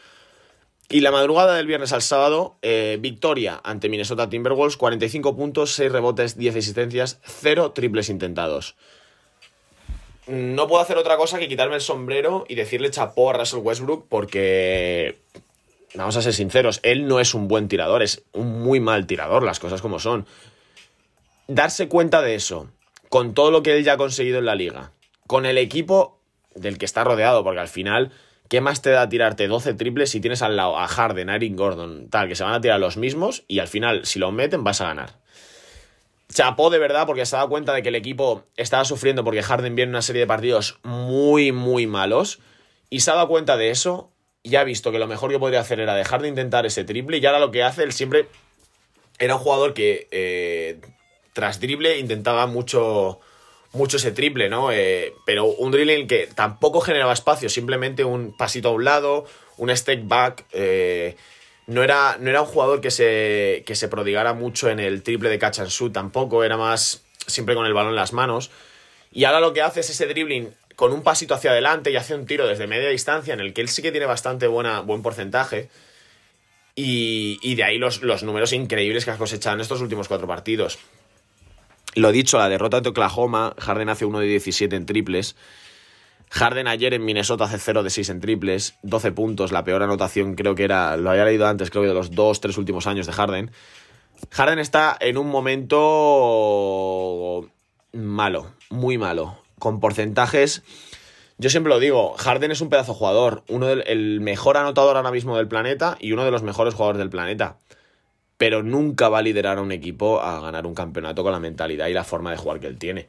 Y 0.89 1.01
la 1.01 1.11
madrugada 1.11 1.55
del 1.55 1.67
viernes 1.67 1.91
al 1.91 2.01
sábado, 2.01 2.57
eh, 2.61 2.97
victoria 3.01 3.59
ante 3.63 3.89
Minnesota 3.89 4.29
Timberwolves, 4.29 4.77
45 4.77 5.35
puntos, 5.35 5.73
6 5.73 5.91
rebotes, 5.91 6.37
10 6.37 6.55
asistencias, 6.55 7.19
0 7.23 7.71
triples 7.73 8.09
intentados. 8.09 8.75
No 10.27 10.67
puedo 10.67 10.81
hacer 10.81 10.97
otra 10.97 11.17
cosa 11.17 11.39
que 11.39 11.47
quitarme 11.47 11.75
el 11.75 11.81
sombrero 11.81 12.45
y 12.47 12.55
decirle 12.55 12.89
chapó 12.89 13.29
a 13.29 13.33
Russell 13.33 13.59
Westbrook 13.59 14.07
porque 14.07 15.19
vamos 15.95 16.15
a 16.15 16.21
ser 16.21 16.33
sinceros, 16.33 16.79
él 16.83 17.07
no 17.07 17.19
es 17.19 17.33
un 17.33 17.47
buen 17.47 17.67
tirador, 17.67 18.03
es 18.03 18.23
un 18.33 18.61
muy 18.61 18.79
mal 18.79 19.07
tirador, 19.07 19.43
las 19.43 19.59
cosas 19.59 19.81
como 19.81 19.99
son. 19.99 20.25
Darse 21.47 21.87
cuenta 21.87 22.21
de 22.21 22.35
eso, 22.35 22.69
con 23.09 23.33
todo 23.33 23.51
lo 23.51 23.63
que 23.63 23.77
él 23.77 23.83
ya 23.83 23.93
ha 23.93 23.97
conseguido 23.97 24.39
en 24.39 24.45
la 24.45 24.55
liga, 24.55 24.91
con 25.27 25.45
el 25.45 25.57
equipo 25.57 26.19
del 26.55 26.77
que 26.77 26.85
está 26.85 27.03
rodeado, 27.03 27.43
porque 27.43 27.61
al 27.61 27.67
final, 27.67 28.11
¿qué 28.49 28.61
más 28.61 28.81
te 28.81 28.89
da 28.89 29.09
tirarte 29.09 29.47
12 29.47 29.73
triples 29.73 30.09
si 30.09 30.19
tienes 30.19 30.41
al 30.41 30.55
lado 30.55 30.77
a 30.77 30.87
Harden, 30.87 31.29
a 31.29 31.35
Eric 31.35 31.55
Gordon, 31.55 32.09
tal, 32.09 32.27
que 32.27 32.35
se 32.35 32.43
van 32.43 32.53
a 32.53 32.61
tirar 32.61 32.79
los 32.79 32.97
mismos 32.97 33.43
y 33.47 33.59
al 33.59 33.67
final, 33.67 34.05
si 34.05 34.19
lo 34.19 34.31
meten, 34.31 34.63
vas 34.63 34.81
a 34.81 34.87
ganar? 34.87 35.11
Chapó 36.31 36.69
de 36.69 36.79
verdad 36.79 37.05
porque 37.05 37.25
se 37.25 37.35
ha 37.35 37.39
dado 37.39 37.49
cuenta 37.49 37.73
de 37.73 37.81
que 37.81 37.89
el 37.89 37.95
equipo 37.95 38.43
estaba 38.57 38.85
sufriendo 38.85 39.23
porque 39.23 39.41
Harden 39.41 39.75
viene 39.75 39.91
una 39.91 40.01
serie 40.01 40.21
de 40.21 40.27
partidos 40.27 40.79
muy, 40.83 41.51
muy 41.51 41.87
malos 41.87 42.39
y 42.89 42.99
se 42.99 43.11
ha 43.11 43.15
dado 43.15 43.27
cuenta 43.27 43.57
de 43.57 43.69
eso 43.69 44.11
ya 44.47 44.61
ha 44.61 44.63
visto 44.63 44.91
que 44.91 44.99
lo 44.99 45.07
mejor 45.07 45.31
que 45.31 45.39
podría 45.39 45.59
hacer 45.59 45.79
era 45.79 45.95
dejar 45.95 46.21
de 46.21 46.29
intentar 46.29 46.65
ese 46.65 46.83
triple 46.83 47.17
y 47.17 47.25
ahora 47.25 47.39
lo 47.39 47.51
que 47.51 47.63
hace, 47.63 47.83
él 47.83 47.91
siempre 47.91 48.27
era 49.19 49.35
un 49.35 49.41
jugador 49.41 49.73
que 49.73 50.07
eh, 50.11 50.79
tras 51.33 51.59
triple 51.59 51.99
intentaba 51.99 52.47
mucho, 52.47 53.19
mucho 53.73 53.97
ese 53.97 54.11
triple, 54.11 54.49
¿no? 54.49 54.71
Eh, 54.71 55.13
pero 55.25 55.45
un 55.45 55.71
dribbling 55.71 56.07
que 56.07 56.27
tampoco 56.27 56.81
generaba 56.81 57.13
espacio, 57.13 57.49
simplemente 57.49 58.03
un 58.03 58.35
pasito 58.35 58.69
a 58.69 58.71
un 58.71 58.85
lado, 58.85 59.25
un 59.57 59.75
step 59.75 60.01
back. 60.07 60.45
Eh, 60.51 61.15
no, 61.67 61.83
era, 61.83 62.17
no 62.19 62.29
era 62.29 62.41
un 62.41 62.47
jugador 62.47 62.81
que 62.81 62.91
se, 62.91 63.63
que 63.65 63.75
se 63.75 63.87
prodigara 63.87 64.33
mucho 64.33 64.69
en 64.69 64.79
el 64.79 65.03
triple 65.03 65.29
de 65.29 65.39
catch 65.39 65.59
and 65.59 65.69
shoot, 65.69 65.93
tampoco, 65.93 66.43
era 66.43 66.57
más 66.57 67.03
siempre 67.27 67.55
con 67.55 67.65
el 67.65 67.73
balón 67.73 67.91
en 67.91 67.97
las 67.97 68.13
manos. 68.13 68.51
Y 69.11 69.25
ahora 69.25 69.39
lo 69.39 69.53
que 69.53 69.61
hace 69.61 69.81
es 69.81 69.89
ese 69.89 70.05
dribbling 70.05 70.53
con 70.75 70.93
un 70.93 71.01
pasito 71.01 71.33
hacia 71.33 71.51
adelante 71.51 71.91
y 71.91 71.95
hace 71.95 72.13
un 72.13 72.25
tiro 72.25 72.47
desde 72.47 72.67
media 72.67 72.89
distancia 72.89 73.33
en 73.33 73.39
el 73.39 73.53
que 73.53 73.61
él 73.61 73.67
sí 73.67 73.81
que 73.81 73.91
tiene 73.91 74.05
bastante 74.05 74.47
buena, 74.47 74.81
buen 74.81 75.01
porcentaje. 75.01 75.69
Y, 76.75 77.55
de 77.55 77.63
ahí 77.63 77.79
los, 77.79 78.03
los, 78.03 78.21
números 78.21 78.53
increíbles 78.53 79.03
que 79.03 79.09
ha 79.09 79.17
cosechado 79.17 79.55
en 79.55 79.61
estos 79.61 79.81
últimos 79.81 80.07
cuatro 80.07 80.27
partidos. 80.27 80.77
Lo 81.97 82.11
dicho, 82.11 82.37
la 82.37 82.47
derrota 82.47 82.79
de 82.79 82.89
Oklahoma, 82.89 83.55
Harden 83.57 83.89
hace 83.89 84.05
1 84.05 84.19
de 84.19 84.27
17 84.27 84.75
en 84.75 84.85
triples. 84.85 85.35
Harden 86.29 86.67
ayer 86.67 86.93
en 86.93 87.03
Minnesota 87.03 87.45
hace 87.45 87.57
0 87.57 87.81
de 87.81 87.89
6 87.89 88.09
en 88.09 88.19
triples, 88.19 88.75
12 88.83 89.13
puntos, 89.13 89.51
la 89.51 89.63
peor 89.63 89.81
anotación 89.81 90.35
creo 90.35 90.53
que 90.53 90.63
era, 90.63 90.95
lo 90.95 91.09
había 91.09 91.25
leído 91.25 91.47
antes, 91.47 91.71
creo 91.71 91.81
que 91.81 91.87
de 91.87 91.95
los 91.95 92.11
2, 92.11 92.39
3 92.39 92.55
últimos 92.59 92.85
años 92.85 93.07
de 93.07 93.13
Harden. 93.13 93.49
Harden 94.29 94.59
está 94.59 94.95
en 94.99 95.17
un 95.17 95.27
momento 95.27 95.79
malo, 97.93 98.51
muy 98.69 98.99
malo 98.99 99.39
con 99.57 99.79
porcentajes. 99.79 100.61
Yo 101.39 101.49
siempre 101.49 101.73
lo 101.73 101.79
digo, 101.79 102.13
Harden 102.15 102.51
es 102.51 102.61
un 102.61 102.69
pedazo 102.69 102.93
jugador, 102.93 103.43
uno 103.49 103.65
del, 103.65 103.83
el 103.87 104.21
mejor 104.21 104.57
anotador 104.57 104.97
ahora 104.97 105.09
mismo 105.09 105.35
del 105.35 105.47
planeta 105.47 105.97
y 105.99 106.11
uno 106.11 106.23
de 106.25 106.29
los 106.29 106.43
mejores 106.43 106.75
jugadores 106.75 106.99
del 106.99 107.09
planeta. 107.09 107.57
Pero 108.37 108.63
nunca 108.63 109.09
va 109.09 109.19
a 109.19 109.21
liderar 109.21 109.57
a 109.57 109.61
un 109.61 109.71
equipo 109.71 110.21
a 110.21 110.39
ganar 110.39 110.65
un 110.65 110.75
campeonato 110.75 111.23
con 111.23 111.31
la 111.31 111.39
mentalidad 111.39 111.87
y 111.87 111.93
la 111.93 112.03
forma 112.03 112.31
de 112.31 112.37
jugar 112.37 112.59
que 112.59 112.67
él 112.67 112.77
tiene. 112.77 113.07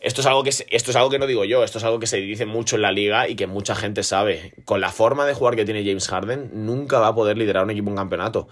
Esto 0.00 0.20
es, 0.20 0.26
algo 0.26 0.42
que, 0.42 0.50
esto 0.50 0.90
es 0.90 0.96
algo 0.96 1.10
que 1.10 1.20
no 1.20 1.28
digo 1.28 1.44
yo, 1.44 1.62
esto 1.62 1.78
es 1.78 1.84
algo 1.84 2.00
que 2.00 2.08
se 2.08 2.16
dice 2.16 2.44
mucho 2.44 2.74
en 2.74 2.82
la 2.82 2.90
liga 2.90 3.28
y 3.28 3.36
que 3.36 3.46
mucha 3.46 3.76
gente 3.76 4.02
sabe. 4.02 4.52
Con 4.64 4.80
la 4.80 4.90
forma 4.90 5.26
de 5.26 5.34
jugar 5.34 5.54
que 5.54 5.64
tiene 5.64 5.84
James 5.84 6.08
Harden, 6.08 6.50
nunca 6.52 6.98
va 6.98 7.08
a 7.08 7.14
poder 7.14 7.38
liderar 7.38 7.62
un 7.62 7.70
equipo 7.70 7.88
un 7.88 7.96
campeonato. 7.96 8.48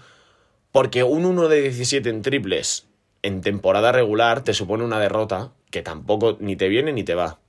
Porque 0.71 1.03
un 1.03 1.25
1 1.25 1.49
de 1.49 1.61
17 1.63 2.09
en 2.09 2.21
triples 2.21 2.87
en 3.23 3.41
temporada 3.41 3.91
regular 3.91 4.43
te 4.43 4.53
supone 4.53 4.83
una 4.83 4.99
derrota 4.99 5.51
que 5.69 5.81
tampoco 5.81 6.37
ni 6.39 6.55
te 6.55 6.69
viene 6.69 6.93
ni 6.93 7.03
te 7.03 7.15
va. 7.15 7.39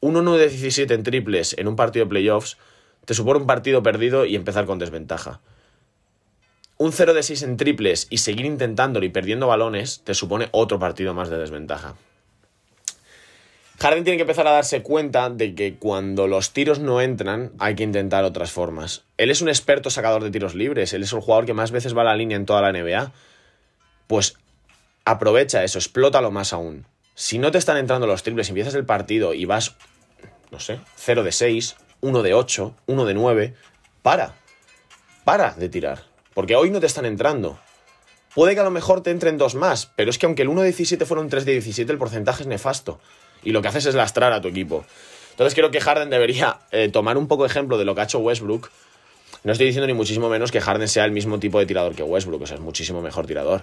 Un 0.00 0.16
1 0.16 0.36
de 0.38 0.48
17 0.48 0.94
en 0.94 1.02
triples 1.02 1.54
en 1.58 1.68
un 1.68 1.76
partido 1.76 2.06
de 2.06 2.08
playoffs 2.08 2.56
te 3.04 3.12
supone 3.12 3.40
un 3.40 3.46
partido 3.46 3.82
perdido 3.82 4.24
y 4.24 4.36
empezar 4.36 4.64
con 4.64 4.78
desventaja. 4.78 5.40
Un 6.80 6.92
0 6.92 7.12
de 7.12 7.22
6 7.22 7.42
en 7.42 7.58
triples 7.58 8.06
y 8.08 8.16
seguir 8.16 8.46
intentándolo 8.46 9.04
y 9.04 9.10
perdiendo 9.10 9.46
balones 9.46 10.00
te 10.02 10.14
supone 10.14 10.48
otro 10.50 10.78
partido 10.78 11.12
más 11.12 11.28
de 11.28 11.36
desventaja. 11.36 11.94
Harden 13.80 14.02
tiene 14.02 14.16
que 14.16 14.22
empezar 14.22 14.46
a 14.46 14.52
darse 14.52 14.82
cuenta 14.82 15.28
de 15.28 15.54
que 15.54 15.74
cuando 15.74 16.26
los 16.26 16.54
tiros 16.54 16.78
no 16.78 17.02
entran 17.02 17.52
hay 17.58 17.74
que 17.74 17.82
intentar 17.82 18.24
otras 18.24 18.50
formas. 18.50 19.04
Él 19.18 19.30
es 19.30 19.42
un 19.42 19.50
experto 19.50 19.90
sacador 19.90 20.24
de 20.24 20.30
tiros 20.30 20.54
libres, 20.54 20.94
él 20.94 21.02
es 21.02 21.12
el 21.12 21.20
jugador 21.20 21.44
que 21.44 21.52
más 21.52 21.70
veces 21.70 21.94
va 21.94 22.00
a 22.00 22.06
la 22.06 22.16
línea 22.16 22.38
en 22.38 22.46
toda 22.46 22.62
la 22.62 22.72
NBA. 22.72 23.12
Pues 24.06 24.38
aprovecha 25.04 25.62
eso, 25.62 25.78
explótalo 25.78 26.30
más 26.30 26.54
aún. 26.54 26.86
Si 27.14 27.38
no 27.38 27.50
te 27.50 27.58
están 27.58 27.76
entrando 27.76 28.06
los 28.06 28.22
triples, 28.22 28.48
empiezas 28.48 28.74
el 28.74 28.86
partido 28.86 29.34
y 29.34 29.44
vas, 29.44 29.76
no 30.50 30.58
sé, 30.60 30.80
0 30.96 31.24
de 31.24 31.32
6, 31.32 31.76
1 32.00 32.22
de 32.22 32.32
8, 32.32 32.74
1 32.86 33.04
de 33.04 33.12
9, 33.12 33.54
para. 34.00 34.34
Para 35.26 35.52
de 35.52 35.68
tirar. 35.68 36.09
Porque 36.40 36.56
hoy 36.56 36.70
no 36.70 36.80
te 36.80 36.86
están 36.86 37.04
entrando. 37.04 37.58
Puede 38.34 38.54
que 38.54 38.60
a 38.60 38.64
lo 38.64 38.70
mejor 38.70 39.02
te 39.02 39.10
entren 39.10 39.36
dos 39.36 39.54
más, 39.54 39.92
pero 39.94 40.08
es 40.08 40.16
que 40.16 40.24
aunque 40.24 40.40
el 40.40 40.48
1 40.48 40.62
de 40.62 40.68
17 40.68 41.04
fuera 41.04 41.20
un 41.20 41.28
3 41.28 41.44
de 41.44 41.52
17, 41.52 41.92
el 41.92 41.98
porcentaje 41.98 42.44
es 42.44 42.46
nefasto. 42.46 42.98
Y 43.42 43.50
lo 43.50 43.60
que 43.60 43.68
haces 43.68 43.84
es 43.84 43.94
lastrar 43.94 44.32
a 44.32 44.40
tu 44.40 44.48
equipo. 44.48 44.86
Entonces 45.32 45.54
creo 45.54 45.70
que 45.70 45.82
Harden 45.82 46.08
debería 46.08 46.60
eh, 46.70 46.88
tomar 46.88 47.18
un 47.18 47.28
poco 47.28 47.42
de 47.42 47.50
ejemplo 47.50 47.76
de 47.76 47.84
lo 47.84 47.94
que 47.94 48.00
ha 48.00 48.04
hecho 48.04 48.20
Westbrook. 48.20 48.70
No 49.44 49.52
estoy 49.52 49.66
diciendo 49.66 49.86
ni 49.86 49.92
muchísimo 49.92 50.30
menos 50.30 50.50
que 50.50 50.62
Harden 50.62 50.88
sea 50.88 51.04
el 51.04 51.12
mismo 51.12 51.38
tipo 51.38 51.58
de 51.58 51.66
tirador 51.66 51.94
que 51.94 52.02
Westbrook, 52.02 52.40
o 52.40 52.46
sea, 52.46 52.56
es 52.56 52.62
muchísimo 52.62 53.02
mejor 53.02 53.26
tirador 53.26 53.62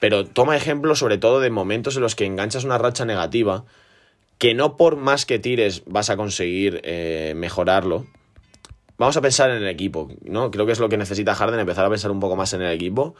pero 0.00 0.26
toma 0.26 0.56
ejemplo 0.56 0.94
sobre 0.94 1.18
todo 1.18 1.40
de 1.40 1.50
momentos 1.50 1.96
en 1.96 2.02
los 2.02 2.14
que 2.14 2.24
enganchas 2.24 2.64
una 2.64 2.78
racha 2.78 3.04
negativa, 3.04 3.64
que 4.38 4.54
no 4.54 4.76
por 4.76 4.96
más 4.96 5.26
que 5.26 5.38
tires 5.38 5.82
vas 5.86 6.10
a 6.10 6.16
conseguir 6.16 6.80
eh, 6.84 7.32
mejorarlo. 7.36 8.06
Vamos 8.98 9.16
a 9.16 9.20
pensar 9.20 9.50
en 9.50 9.58
el 9.58 9.68
equipo, 9.68 10.10
¿no? 10.24 10.50
Creo 10.50 10.66
que 10.66 10.72
es 10.72 10.80
lo 10.80 10.88
que 10.88 10.96
necesita 10.96 11.34
Harden, 11.34 11.60
empezar 11.60 11.84
a 11.84 11.90
pensar 11.90 12.10
un 12.10 12.18
poco 12.18 12.34
más 12.34 12.52
en 12.52 12.62
el 12.62 12.72
equipo 12.72 13.14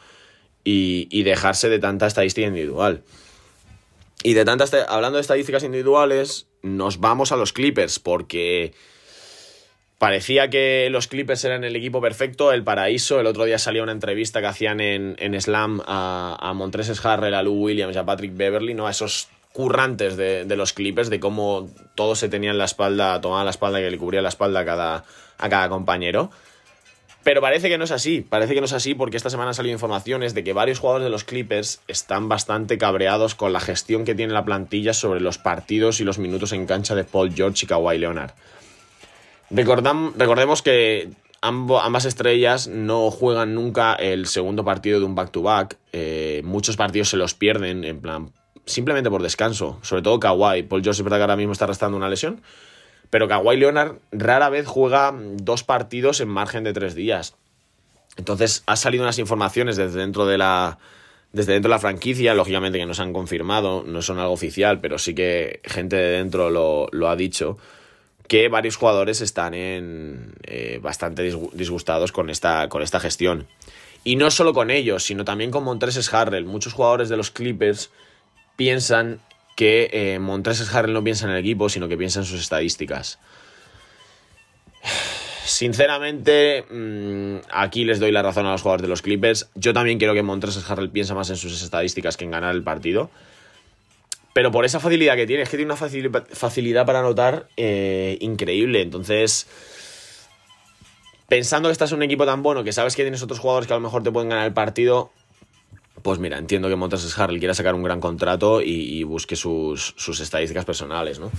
y, 0.65 1.23
dejarse 1.23 1.69
de 1.69 1.79
tanta 1.79 2.07
estadística 2.07 2.47
individual. 2.47 3.03
Y 4.25 4.35
de 4.35 4.45
tantas, 4.45 4.75
hablando 4.89 5.17
de 5.17 5.23
estadísticas 5.23 5.63
individuales, 5.63 6.49
nos 6.63 6.99
vamos 6.99 7.31
a 7.31 7.37
los 7.37 7.53
Clippers, 7.53 8.01
porque 8.01 8.75
Parecía 9.99 10.49
que 10.49 10.89
los 10.93 11.09
Clippers 11.09 11.45
eran 11.45 11.65
el 11.65 11.75
equipo 11.75 12.01
perfecto, 12.01 12.53
el 12.53 12.63
paraíso. 12.63 13.19
El 13.19 13.27
otro 13.27 13.45
día 13.47 13.59
salía 13.59 13.83
una 13.83 13.91
entrevista 13.91 14.41
que 14.41 14.47
hacían 14.47 14.79
en, 14.79 15.17
en 15.19 15.41
Slam 15.41 15.83
a, 15.87 16.39
a 16.41 16.53
Montreses 16.53 17.05
Harrell, 17.05 17.35
a 17.35 17.43
Lou 17.43 17.55
Williams 17.55 17.97
y 17.97 17.99
a 17.99 18.05
Patrick 18.07 18.37
Beverly, 18.37 18.75
¿no? 18.75 18.87
A 18.87 18.93
esos 18.93 19.29
currantes 19.59 20.17
de, 20.17 20.47
los 20.55 20.73
Clippers, 20.73 21.11
de 21.11 21.19
cómo 21.19 21.69
todos 21.97 22.21
se 22.21 22.29
tenían 22.29 22.59
la 22.59 22.65
espalda, 22.65 23.21
tomaban 23.21 23.45
la 23.45 23.51
espalda 23.51 23.81
que 23.81 23.91
le 23.91 23.99
cubría 23.99 24.23
la 24.23 24.29
espalda 24.29 24.61
a 24.61 24.65
cada, 24.65 25.05
a 25.37 25.49
cada 25.49 25.69
compañero. 25.69 26.31
Pero 27.25 27.41
parece 27.41 27.69
que 27.69 27.77
no 27.77 27.83
es 27.83 27.91
así, 27.91 28.21
parece 28.21 28.55
que 28.55 28.61
no 28.61 28.67
es 28.67 28.73
así 28.73 28.95
porque 28.95 29.17
esta 29.17 29.31
semana 29.31 29.49
han 29.49 29.55
salido 29.57 29.73
informaciones 29.73 30.33
de 30.33 30.45
que 30.45 30.53
varios 30.53 30.79
jugadores 30.79 31.07
de 31.07 31.11
los 31.11 31.25
Clippers 31.25 31.81
están 31.89 32.29
bastante 32.29 32.79
cabreados 32.79 33.35
con 33.35 33.53
la 33.53 33.59
gestión 33.59 34.05
que 34.05 34.15
tiene 34.15 34.33
la 34.33 34.45
plantilla 34.45 34.95
sobre 34.95 35.19
los 35.19 35.39
partidos 35.39 35.99
y 35.99 36.05
los 36.05 36.21
minutos 36.21 36.53
en 36.53 36.65
cancha 36.65 36.95
de 36.95 37.03
Paul 37.03 37.35
George 37.35 37.65
y 37.65 37.67
Kawhi 37.67 37.99
Leonard. 37.99 38.31
Recordemos 39.51 40.63
que 40.63 41.11
ambas 41.41 42.05
estrellas 42.05 42.69
no 42.69 43.11
juegan 43.11 43.57
nunca 43.57 43.95
el 43.95 44.27
segundo 44.27 44.65
partido 44.65 45.01
de 45.01 45.05
un 45.05 45.17
back-to-back. 45.17 45.75
-back. 45.75 45.79
Eh, 45.93 46.43
muchos 46.45 46.77
partidos 46.77 47.09
se 47.09 47.17
los 47.17 47.35
pierden, 47.35 47.83
en 47.83 48.01
plan, 48.01 48.31
simplemente 48.69 49.11
por 49.11 49.23
descanso. 49.23 49.79
Sobre 49.83 50.03
todo 50.03 50.21
Kawhi. 50.21 50.63
Paul 50.63 50.83
George 50.83 51.03
verdad 51.03 51.19
que 51.19 51.23
ahora 51.23 51.37
mismo 51.37 51.53
está 51.53 51.65
arrastrando 51.65 51.97
una 51.97 52.09
lesión. 52.09 52.41
Pero 53.11 53.27
Kawhi 53.29 53.57
Leonard 53.57 53.97
rara 54.13 54.49
vez 54.49 54.67
juega 54.67 55.15
dos 55.17 55.65
partidos 55.65 56.21
en 56.21 56.29
margen 56.29 56.65
de 56.65 56.73
tres 56.73 56.95
días. 56.95 57.35
Entonces, 58.17 58.63
ha 58.67 58.77
salido 58.77 59.05
unas 59.05 59.19
informaciones 59.19 59.77
desde 59.77 59.99
dentro 60.01 60.27
de 60.27 60.39
la. 60.39 60.79
Desde 61.31 61.53
dentro 61.53 61.69
de 61.69 61.75
la 61.75 61.79
franquicia, 61.79 62.33
lógicamente 62.33 62.79
que 62.79 62.87
no 62.87 62.95
se 62.95 63.03
han 63.03 63.13
confirmado, 63.13 63.85
no 63.87 64.01
son 64.01 64.19
algo 64.19 64.33
oficial, 64.33 64.81
pero 64.81 64.99
sí 64.99 65.15
que 65.15 65.61
gente 65.63 65.95
de 65.97 66.17
dentro 66.17 66.49
lo, 66.49 66.89
lo 66.91 67.11
ha 67.11 67.17
dicho 67.17 67.59
que 68.29 68.49
varios 68.49 68.77
jugadores 68.77 69.23
están 69.23 69.55
en, 69.55 70.35
eh, 70.45 70.79
bastante 70.83 71.23
disgustados 71.55 72.13
con 72.13 72.31
esta, 72.31 72.69
con 72.69 72.83
esta 72.83 73.01
gestión. 73.01 73.47
Y 74.05 74.17
no 74.17 74.31
solo 74.31 74.53
con 74.53 74.71
ellos, 74.71 75.03
sino 75.03 75.25
también 75.25 75.51
con 75.51 75.65
Montreses 75.65 76.13
Harrell. 76.13 76.45
Muchos 76.45 76.75
jugadores 76.75 77.09
de 77.09 77.17
los 77.17 77.31
Clippers 77.31 77.91
piensan 78.59 79.21
que 79.55 79.89
eh, 79.93 80.19
Montreses 80.19 80.75
Harrell 80.75 80.93
no 80.93 81.05
piensa 81.05 81.27
en 81.27 81.33
el 81.33 81.39
equipo, 81.39 81.69
sino 81.69 81.89
que 81.89 81.97
piensa 81.97 82.19
en 82.19 82.27
sus 82.27 82.41
estadísticas. 82.41 83.21
Sinceramente, 85.45 86.65
mmm, 86.69 87.37
aquí 87.53 87.85
les 87.85 88.01
doy 88.01 88.11
la 88.11 88.21
razón 88.21 88.47
a 88.47 88.51
los 88.51 88.63
jugadores 88.63 88.83
de 88.83 88.89
los 88.89 89.01
Clippers. 89.01 89.49
Yo 89.55 89.73
también 89.73 89.99
quiero 89.99 90.13
que 90.13 90.23
Montreses 90.23 90.69
Harrell 90.69 90.91
piensa 90.91 91.15
más 91.15 91.31
en 91.31 91.37
sus 91.37 91.63
estadísticas 91.63 92.17
que 92.17 92.25
en 92.25 92.33
ganar 92.33 92.53
el 92.53 92.65
partido. 92.65 93.11
Pero 94.33 94.51
por 94.51 94.65
esa 94.65 94.81
facilidad 94.81 95.15
que 95.15 95.27
tiene, 95.27 95.45
es 95.45 95.49
que 95.49 95.57
tiene 95.57 95.73
una 95.73 95.77
facilidad 96.33 96.85
para 96.85 96.99
anotar 96.99 97.49
eh, 97.57 98.19
increíble. 98.21 98.83
Entonces, 98.83 99.47
pensando 101.29 101.69
que 101.69 101.73
estás 101.73 101.93
en 101.93 101.99
un 101.99 102.03
equipo 102.03 102.27
tan 102.27 102.43
bueno, 102.43 102.65
que 102.65 102.73
sabes 102.73 102.97
que 102.97 103.03
tienes 103.03 103.23
otros 103.23 103.39
jugadores 103.39 103.69
que 103.69 103.73
a 103.73 103.77
lo 103.77 103.83
mejor 103.83 104.03
te 104.03 104.11
pueden 104.11 104.29
ganar 104.29 104.47
el 104.47 104.53
partido, 104.53 105.13
pues 106.03 106.19
mira, 106.19 106.39
entiendo 106.39 106.69
que 106.69 106.77
Montes 106.77 107.19
Harrell 107.19 107.39
quiera 107.39 107.55
sacar 107.55 107.75
un 107.75 107.83
gran 107.83 108.01
contrato 108.01 108.61
y, 108.63 109.03
busque 109.05 109.37
sus, 109.37 109.95
sus, 109.97 110.21
estadísticas 110.21 110.65
personales, 110.65 111.19
¿no? 111.19 111.31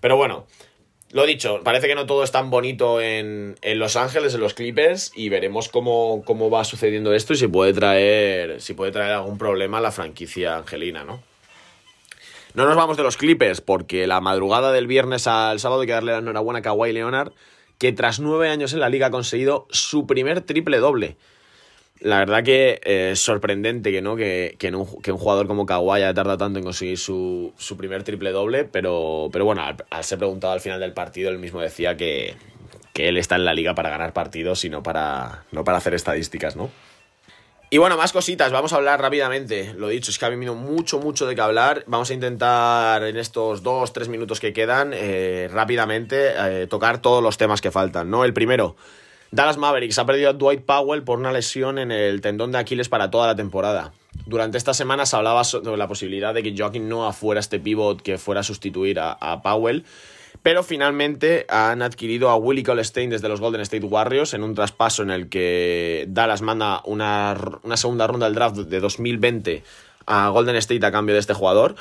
Pero 0.00 0.16
bueno, 0.16 0.46
lo 1.10 1.26
dicho, 1.26 1.60
parece 1.64 1.88
que 1.88 1.94
no 1.94 2.06
todo 2.06 2.22
es 2.22 2.30
tan 2.30 2.50
bonito 2.50 3.00
en, 3.00 3.56
en 3.62 3.78
Los 3.78 3.96
Ángeles, 3.96 4.34
en 4.34 4.40
los 4.40 4.54
Clippers, 4.54 5.12
y 5.14 5.28
veremos 5.28 5.68
cómo, 5.68 6.22
cómo, 6.24 6.50
va 6.50 6.64
sucediendo 6.64 7.12
esto 7.12 7.32
y 7.32 7.36
si 7.36 7.48
puede 7.48 7.72
traer, 7.72 8.60
si 8.60 8.74
puede 8.74 8.92
traer 8.92 9.12
algún 9.12 9.36
problema 9.36 9.78
a 9.78 9.80
la 9.80 9.90
franquicia 9.90 10.56
angelina, 10.56 11.04
¿no? 11.04 11.22
No 12.54 12.66
nos 12.66 12.76
vamos 12.76 12.96
de 12.96 13.04
los 13.04 13.16
Clippers, 13.16 13.60
porque 13.60 14.06
la 14.06 14.20
madrugada 14.20 14.72
del 14.72 14.88
viernes 14.88 15.26
al 15.26 15.60
sábado 15.60 15.82
hay 15.82 15.86
que 15.86 15.92
darle 15.92 16.12
la 16.12 16.18
enhorabuena 16.18 16.58
a 16.58 16.62
Kawhi 16.62 16.92
Leonard, 16.92 17.32
que 17.78 17.92
tras 17.92 18.20
nueve 18.20 18.48
años 18.48 18.72
en 18.72 18.80
la 18.80 18.88
liga 18.88 19.06
ha 19.06 19.10
conseguido 19.10 19.66
su 19.70 20.06
primer 20.06 20.42
triple 20.42 20.78
doble. 20.78 21.16
La 22.00 22.18
verdad 22.18 22.42
que 22.42 22.80
es 22.82 23.20
sorprendente 23.20 23.92
que, 23.92 24.00
¿no? 24.00 24.16
Que, 24.16 24.56
que, 24.58 24.74
un, 24.74 25.02
que, 25.02 25.12
un, 25.12 25.18
jugador 25.18 25.46
como 25.46 25.66
Kawhi 25.66 26.02
haya 26.02 26.14
tanto 26.14 26.58
en 26.58 26.64
conseguir 26.64 26.96
su, 26.96 27.52
su 27.58 27.76
primer 27.76 28.02
triple 28.04 28.32
doble, 28.32 28.64
pero, 28.64 29.28
pero 29.30 29.44
bueno, 29.44 29.62
al, 29.62 29.76
al, 29.90 30.04
ser 30.04 30.18
preguntado 30.18 30.54
al 30.54 30.60
final 30.60 30.80
del 30.80 30.94
partido, 30.94 31.30
él 31.30 31.38
mismo 31.38 31.60
decía 31.60 31.98
que, 31.98 32.36
que 32.94 33.08
él 33.08 33.18
está 33.18 33.36
en 33.36 33.44
la 33.44 33.52
liga 33.52 33.74
para 33.74 33.90
ganar 33.90 34.14
partidos 34.14 34.64
y 34.64 34.70
no 34.70 34.82
para, 34.82 35.44
no 35.52 35.62
para 35.62 35.76
hacer 35.78 35.92
estadísticas, 35.92 36.56
¿no? 36.56 36.70
Y 37.72 37.78
bueno, 37.78 37.96
más 37.96 38.12
cositas, 38.12 38.50
vamos 38.50 38.72
a 38.72 38.76
hablar 38.76 39.00
rápidamente. 39.00 39.74
Lo 39.74 39.86
dicho, 39.86 40.10
es 40.10 40.18
que 40.18 40.24
ha 40.24 40.28
venido 40.28 40.56
mucho, 40.56 40.98
mucho 40.98 41.24
de 41.26 41.36
qué 41.36 41.40
hablar. 41.40 41.84
Vamos 41.86 42.10
a 42.10 42.14
intentar 42.14 43.04
en 43.04 43.16
estos 43.16 43.62
dos, 43.62 43.92
tres 43.92 44.08
minutos 44.08 44.40
que 44.40 44.52
quedan, 44.52 44.90
eh, 44.92 45.48
rápidamente, 45.52 46.32
eh, 46.36 46.66
tocar 46.66 47.00
todos 47.00 47.22
los 47.22 47.38
temas 47.38 47.60
que 47.60 47.70
faltan, 47.70 48.10
¿no? 48.10 48.24
El 48.24 48.34
primero, 48.34 48.74
Dallas 49.32 49.58
Mavericks 49.58 49.96
ha 49.98 50.06
perdido 50.06 50.30
a 50.30 50.32
Dwight 50.32 50.64
Powell 50.64 51.04
por 51.04 51.20
una 51.20 51.30
lesión 51.30 51.78
en 51.78 51.92
el 51.92 52.20
tendón 52.20 52.50
de 52.50 52.58
Aquiles 52.58 52.88
para 52.88 53.12
toda 53.12 53.28
la 53.28 53.36
temporada. 53.36 53.92
Durante 54.26 54.58
esta 54.58 54.74
semana 54.74 55.06
se 55.06 55.14
hablaba 55.14 55.44
sobre 55.44 55.76
la 55.76 55.86
posibilidad 55.86 56.34
de 56.34 56.42
que 56.42 56.54
Joaquín 56.56 56.88
Noah 56.88 57.12
fuera 57.12 57.38
este 57.38 57.60
pivot 57.60 58.02
que 58.02 58.18
fuera 58.18 58.40
a 58.40 58.44
sustituir 58.44 58.98
a, 58.98 59.40
Powell. 59.42 59.84
Pero 60.42 60.64
finalmente 60.64 61.46
han 61.48 61.80
adquirido 61.82 62.28
a 62.30 62.36
Willie 62.36 62.64
Colstein 62.64 63.10
desde 63.10 63.28
los 63.28 63.40
Golden 63.40 63.60
State 63.60 63.84
Warriors 63.84 64.34
en 64.34 64.42
un 64.42 64.54
traspaso 64.54 65.04
en 65.04 65.10
el 65.10 65.28
que 65.28 66.06
Dallas 66.08 66.42
manda 66.42 66.82
una 66.84 67.36
segunda 67.76 68.08
ronda 68.08 68.26
del 68.26 68.34
draft 68.34 68.56
de 68.56 68.80
2020 68.80 69.62
a 70.06 70.28
Golden 70.30 70.56
State 70.56 70.84
a 70.84 70.90
cambio 70.90 71.14
de 71.14 71.20
este 71.20 71.34
jugador. 71.34 71.76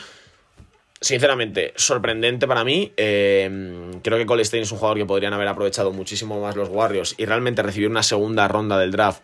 Sinceramente, 1.01 1.73
sorprendente 1.77 2.45
para 2.47 2.63
mí. 2.63 2.91
Eh, 2.97 3.99
creo 4.03 4.17
que 4.17 4.25
Colstein 4.25 4.63
es 4.63 4.71
un 4.71 4.77
jugador 4.77 4.97
que 4.97 5.05
podrían 5.05 5.33
haber 5.33 5.47
aprovechado 5.47 5.91
muchísimo 5.91 6.41
más 6.41 6.55
los 6.55 6.69
Warriors 6.69 7.15
y 7.17 7.25
realmente 7.25 7.63
recibir 7.63 7.89
una 7.89 8.03
segunda 8.03 8.47
ronda 8.47 8.77
del 8.77 8.91
draft 8.91 9.21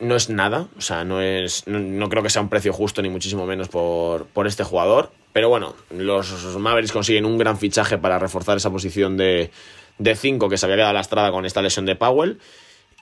no 0.00 0.16
es 0.16 0.30
nada. 0.30 0.68
O 0.76 0.80
sea, 0.80 1.04
no, 1.04 1.20
es, 1.20 1.66
no, 1.66 2.08
creo 2.08 2.22
que 2.22 2.30
sea 2.30 2.42
un 2.42 2.48
precio 2.48 2.72
justo 2.72 3.02
ni 3.02 3.08
muchísimo 3.08 3.46
menos 3.46 3.68
por, 3.68 4.26
por 4.26 4.46
este 4.46 4.64
jugador. 4.64 5.10
Pero 5.32 5.48
bueno, 5.48 5.74
los 5.90 6.56
Mavericks 6.56 6.92
consiguen 6.92 7.24
un 7.24 7.38
gran 7.38 7.58
fichaje 7.58 7.98
para 7.98 8.18
reforzar 8.18 8.56
esa 8.56 8.70
posición 8.70 9.16
de 9.16 9.50
5 9.98 10.48
que 10.48 10.58
se 10.58 10.66
había 10.66 10.76
quedado 10.76 10.92
lastrada 10.92 11.32
con 11.32 11.44
esta 11.44 11.62
lesión 11.62 11.86
de 11.86 11.96
Powell. 11.96 12.38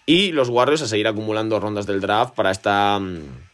Y 0.04 0.32
los 0.32 0.48
Warriors 0.48 0.82
a 0.82 0.86
seguir 0.88 1.06
acumulando 1.06 1.60
rondas 1.60 1.86
del 1.86 2.00
draft 2.00 2.34
para 2.34 2.50
esta 2.50 3.00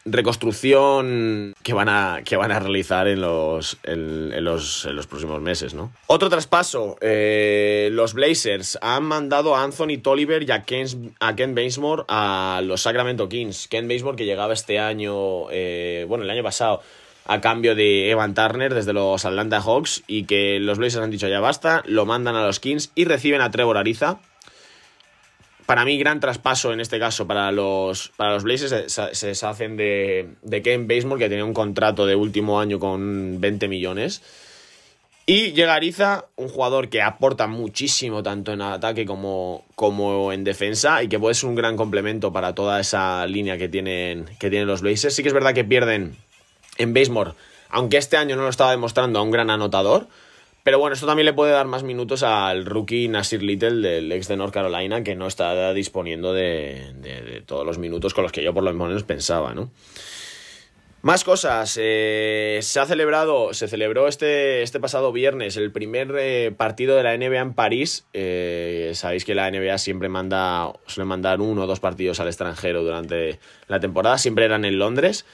reconstrucción 0.06 1.54
que 1.62 1.74
van 1.74 1.88
a, 1.88 2.22
que 2.24 2.36
van 2.36 2.52
a 2.52 2.58
realizar 2.58 3.06
en 3.08 3.20
los, 3.20 3.78
en, 3.82 4.44
los, 4.44 4.86
en 4.86 4.96
los 4.96 5.06
próximos 5.06 5.40
meses. 5.42 5.74
¿no? 5.74 5.92
Otro 6.06 6.30
traspaso, 6.30 6.96
eh, 7.00 7.90
los 7.92 8.14
Blazers 8.14 8.78
han 8.80 9.04
mandado 9.04 9.54
a 9.54 9.62
Anthony 9.62 9.98
Tolliver 10.02 10.42
y 10.42 10.50
a 10.50 10.62
Ken, 10.62 11.14
a 11.20 11.36
Ken 11.36 11.54
a 12.08 12.62
los 12.64 12.80
Sacramento 12.80 13.28
Kings. 13.28 13.68
Ken 13.68 13.86
Bazemore 13.86 14.16
que 14.16 14.24
llegaba 14.24 14.54
este 14.54 14.78
año, 14.78 15.50
eh, 15.50 16.06
bueno, 16.08 16.24
el 16.24 16.30
año 16.30 16.42
pasado, 16.42 16.80
a 17.26 17.42
cambio 17.42 17.74
de 17.74 18.10
Evan 18.10 18.34
Turner 18.34 18.72
desde 18.72 18.94
los 18.94 19.26
Atlanta 19.26 19.60
Hawks 19.60 20.02
y 20.06 20.24
que 20.24 20.58
los 20.60 20.78
Blazers 20.78 21.04
han 21.04 21.10
dicho 21.10 21.28
ya 21.28 21.40
basta, 21.40 21.82
lo 21.84 22.06
mandan 22.06 22.36
a 22.36 22.46
los 22.46 22.58
Kings 22.58 22.90
y 22.94 23.04
reciben 23.04 23.42
a 23.42 23.50
Trevor 23.50 23.76
Ariza 23.76 24.18
para 25.68 25.84
mí, 25.84 25.98
gran 25.98 26.18
traspaso 26.18 26.72
en 26.72 26.80
este 26.80 26.98
caso 26.98 27.26
para 27.26 27.52
los, 27.52 28.10
para 28.16 28.32
los 28.32 28.42
Blazers. 28.42 28.90
Se, 28.90 29.14
se 29.14 29.26
deshacen 29.26 29.76
de, 29.76 30.30
de 30.40 30.62
Ken 30.62 30.88
Basemore, 30.88 31.18
que 31.22 31.28
tenía 31.28 31.44
un 31.44 31.52
contrato 31.52 32.06
de 32.06 32.16
último 32.16 32.58
año 32.58 32.78
con 32.78 33.38
20 33.38 33.68
millones. 33.68 34.22
Y 35.26 35.52
llega 35.52 35.74
Ariza, 35.74 36.24
un 36.36 36.48
jugador 36.48 36.88
que 36.88 37.02
aporta 37.02 37.48
muchísimo 37.48 38.22
tanto 38.22 38.54
en 38.54 38.62
ataque 38.62 39.04
como, 39.04 39.66
como 39.74 40.32
en 40.32 40.42
defensa 40.42 41.02
y 41.02 41.08
que 41.08 41.18
puede 41.18 41.34
ser 41.34 41.50
un 41.50 41.54
gran 41.54 41.76
complemento 41.76 42.32
para 42.32 42.54
toda 42.54 42.80
esa 42.80 43.26
línea 43.26 43.58
que 43.58 43.68
tienen, 43.68 44.24
que 44.40 44.48
tienen 44.48 44.66
los 44.66 44.80
Blazers. 44.80 45.14
Sí 45.14 45.22
que 45.22 45.28
es 45.28 45.34
verdad 45.34 45.52
que 45.52 45.64
pierden 45.64 46.16
en 46.78 46.94
Basemore, 46.94 47.32
aunque 47.68 47.98
este 47.98 48.16
año 48.16 48.36
no 48.36 48.42
lo 48.44 48.48
estaba 48.48 48.70
demostrando 48.70 49.18
a 49.18 49.22
un 49.22 49.30
gran 49.30 49.50
anotador. 49.50 50.08
Pero 50.68 50.80
bueno, 50.80 50.92
esto 50.92 51.06
también 51.06 51.24
le 51.24 51.32
puede 51.32 51.52
dar 51.52 51.66
más 51.66 51.82
minutos 51.82 52.22
al 52.22 52.66
rookie 52.66 53.08
Nasir 53.08 53.42
Little 53.42 53.76
del 53.76 54.12
ex 54.12 54.28
de 54.28 54.36
North 54.36 54.52
Carolina, 54.52 55.02
que 55.02 55.14
no 55.14 55.26
está 55.26 55.72
disponiendo 55.72 56.34
de, 56.34 57.42
todos 57.46 57.64
los 57.64 57.78
minutos 57.78 58.12
con 58.12 58.22
los 58.22 58.32
que 58.32 58.42
yo 58.44 58.52
por 58.52 58.62
lo 58.62 58.74
menos 58.74 59.02
pensaba, 59.02 59.54
¿no? 59.54 59.70
Más 61.00 61.24
cosas. 61.24 61.78
Eh, 61.80 62.58
se 62.60 62.80
ha 62.80 62.84
celebrado, 62.84 63.54
se 63.54 63.66
celebró 63.66 64.08
este, 64.08 64.60
este 64.60 64.78
pasado 64.78 65.10
viernes 65.10 65.56
el 65.56 65.72
primer 65.72 66.14
eh, 66.18 66.52
partido 66.54 66.96
de 66.96 67.02
la 67.02 67.16
NBA 67.16 67.40
en 67.40 67.54
París. 67.54 68.06
Eh, 68.12 68.90
sabéis 68.92 69.24
que 69.24 69.34
la 69.34 69.50
NBA 69.50 69.78
siempre 69.78 70.10
manda, 70.10 70.70
suele 70.84 71.08
mandar 71.08 71.40
uno 71.40 71.62
o 71.62 71.66
dos 71.66 71.80
partidos 71.80 72.20
al 72.20 72.26
extranjero 72.26 72.84
durante 72.84 73.40
la 73.68 73.80
temporada. 73.80 74.18
Siempre 74.18 74.44
eran 74.44 74.66
en 74.66 74.78
Londres. 74.78 75.24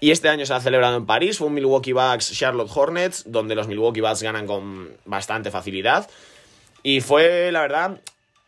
Y 0.00 0.10
este 0.12 0.30
año 0.30 0.46
se 0.46 0.54
ha 0.54 0.60
celebrado 0.60 0.96
en 0.96 1.04
París, 1.04 1.36
fue 1.36 1.46
un 1.46 1.54
Milwaukee 1.54 1.92
Bucks 1.92 2.32
Charlotte 2.32 2.70
Hornets, 2.74 3.24
donde 3.26 3.54
los 3.54 3.68
Milwaukee 3.68 4.00
Bucks 4.00 4.22
ganan 4.22 4.46
con 4.46 4.88
bastante 5.04 5.50
facilidad. 5.50 6.08
Y 6.82 7.02
fue, 7.02 7.52
la 7.52 7.60
verdad, 7.60 8.00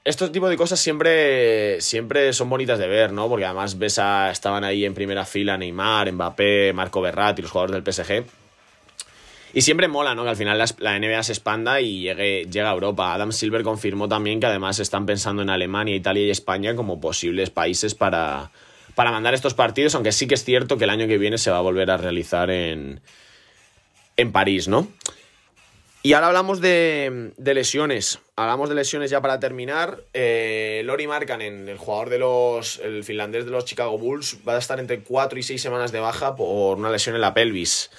estos 0.04 0.32
tipos 0.32 0.48
de 0.48 0.56
cosas 0.56 0.80
siempre, 0.80 1.80
siempre 1.82 2.32
son 2.32 2.48
bonitas 2.48 2.78
de 2.78 2.88
ver, 2.88 3.12
¿no? 3.12 3.28
Porque 3.28 3.44
además 3.44 3.78
ves 3.78 3.98
a, 3.98 4.30
estaban 4.30 4.64
ahí 4.64 4.86
en 4.86 4.94
primera 4.94 5.26
fila 5.26 5.58
Neymar, 5.58 6.10
Mbappé, 6.10 6.72
Marco 6.72 7.02
Berratti, 7.02 7.42
los 7.42 7.50
jugadores 7.50 7.84
del 7.84 7.92
PSG. 7.92 8.24
Y 9.54 9.60
siempre 9.60 9.86
mola, 9.86 10.14
¿no? 10.14 10.22
Que 10.22 10.30
al 10.30 10.36
final 10.36 10.58
la, 10.78 10.98
NBA 10.98 11.22
se 11.22 11.32
expanda 11.32 11.82
y 11.82 12.00
llegue, 12.00 12.46
llega 12.50 12.70
a 12.70 12.72
Europa. 12.72 13.12
Adam 13.12 13.30
Silver 13.30 13.62
confirmó 13.62 14.08
también 14.08 14.40
que 14.40 14.46
además 14.46 14.78
están 14.78 15.04
pensando 15.04 15.42
en 15.42 15.50
Alemania, 15.50 15.94
Italia 15.94 16.26
y 16.26 16.30
España 16.30 16.74
como 16.74 16.98
posibles 16.98 17.50
países 17.50 17.94
para, 17.94 18.50
para 18.94 19.10
mandar 19.10 19.34
estos 19.34 19.54
partidos, 19.54 19.94
aunque 19.94 20.12
sí 20.12 20.26
que 20.26 20.34
es 20.34 20.44
cierto 20.44 20.78
que 20.78 20.84
el 20.84 20.90
año 20.90 21.06
que 21.06 21.18
viene 21.18 21.38
se 21.38 21.50
va 21.50 21.58
a 21.58 21.62
volver 21.62 21.90
a 21.90 21.96
realizar 21.96 22.50
en, 22.50 23.00
en 24.16 24.32
París, 24.32 24.68
¿no? 24.68 24.88
Y 26.04 26.14
ahora 26.14 26.26
hablamos 26.26 26.60
de, 26.60 27.32
lesiones. 27.38 28.18
Hablamos 28.34 28.68
de 28.68 28.74
lesiones 28.74 29.10
ya 29.10 29.20
para 29.20 29.38
terminar. 29.38 30.00
Eh, 30.12 30.82
Lori 30.84 31.06
Markkanen, 31.06 31.68
el 31.68 31.78
jugador 31.78 32.10
de 32.10 32.18
los. 32.18 32.80
el 32.80 33.04
finlandés 33.04 33.44
de 33.44 33.52
los 33.52 33.64
Chicago 33.64 33.96
Bulls, 33.98 34.38
va 34.46 34.56
a 34.56 34.58
estar 34.58 34.80
entre 34.80 35.00
4 35.02 35.38
y 35.38 35.44
6 35.44 35.62
semanas 35.62 35.92
de 35.92 36.00
baja 36.00 36.34
por 36.34 36.76
una 36.76 36.90
lesión 36.90 37.14
en 37.14 37.20
la 37.20 37.34
pelvis. 37.34 37.90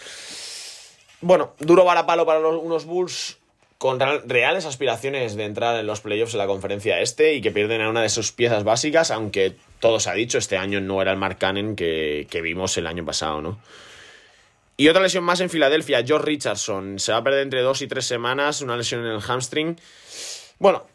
Bueno, 1.21 1.53
duro 1.59 1.85
varapalo 1.85 2.25
para 2.25 2.41
los, 2.41 2.61
unos 2.61 2.83
Bulls 2.83 3.37
con 3.83 3.99
reales 3.99 4.65
aspiraciones 4.65 5.35
de 5.35 5.43
entrar 5.43 5.77
en 5.77 5.85
los 5.85 5.99
playoffs 5.99 6.31
de 6.31 6.37
la 6.37 6.47
conferencia 6.47 7.01
este 7.01 7.33
y 7.33 7.41
que 7.41 7.51
pierden 7.51 7.81
a 7.81 7.89
una 7.89 8.01
de 8.01 8.07
sus 8.07 8.31
piezas 8.31 8.63
básicas, 8.63 9.11
aunque 9.11 9.57
todo 9.81 9.99
se 9.99 10.09
ha 10.09 10.13
dicho, 10.13 10.37
este 10.37 10.55
año 10.55 10.79
no 10.79 11.01
era 11.01 11.11
el 11.11 11.17
Mark 11.17 11.37
Cannon 11.37 11.75
que, 11.75 12.25
que 12.29 12.41
vimos 12.41 12.77
el 12.77 12.87
año 12.87 13.03
pasado, 13.03 13.41
¿no? 13.41 13.59
Y 14.77 14.87
otra 14.87 15.01
lesión 15.01 15.25
más 15.25 15.41
en 15.41 15.49
Filadelfia, 15.49 16.01
George 16.05 16.25
Richardson. 16.25 16.97
Se 16.97 17.11
va 17.11 17.17
a 17.17 17.23
perder 17.25 17.41
entre 17.41 17.59
dos 17.59 17.81
y 17.81 17.87
tres 17.87 18.05
semanas, 18.05 18.61
una 18.61 18.77
lesión 18.77 19.01
en 19.01 19.11
el 19.11 19.19
hamstring. 19.19 19.75
Bueno, 20.59 20.87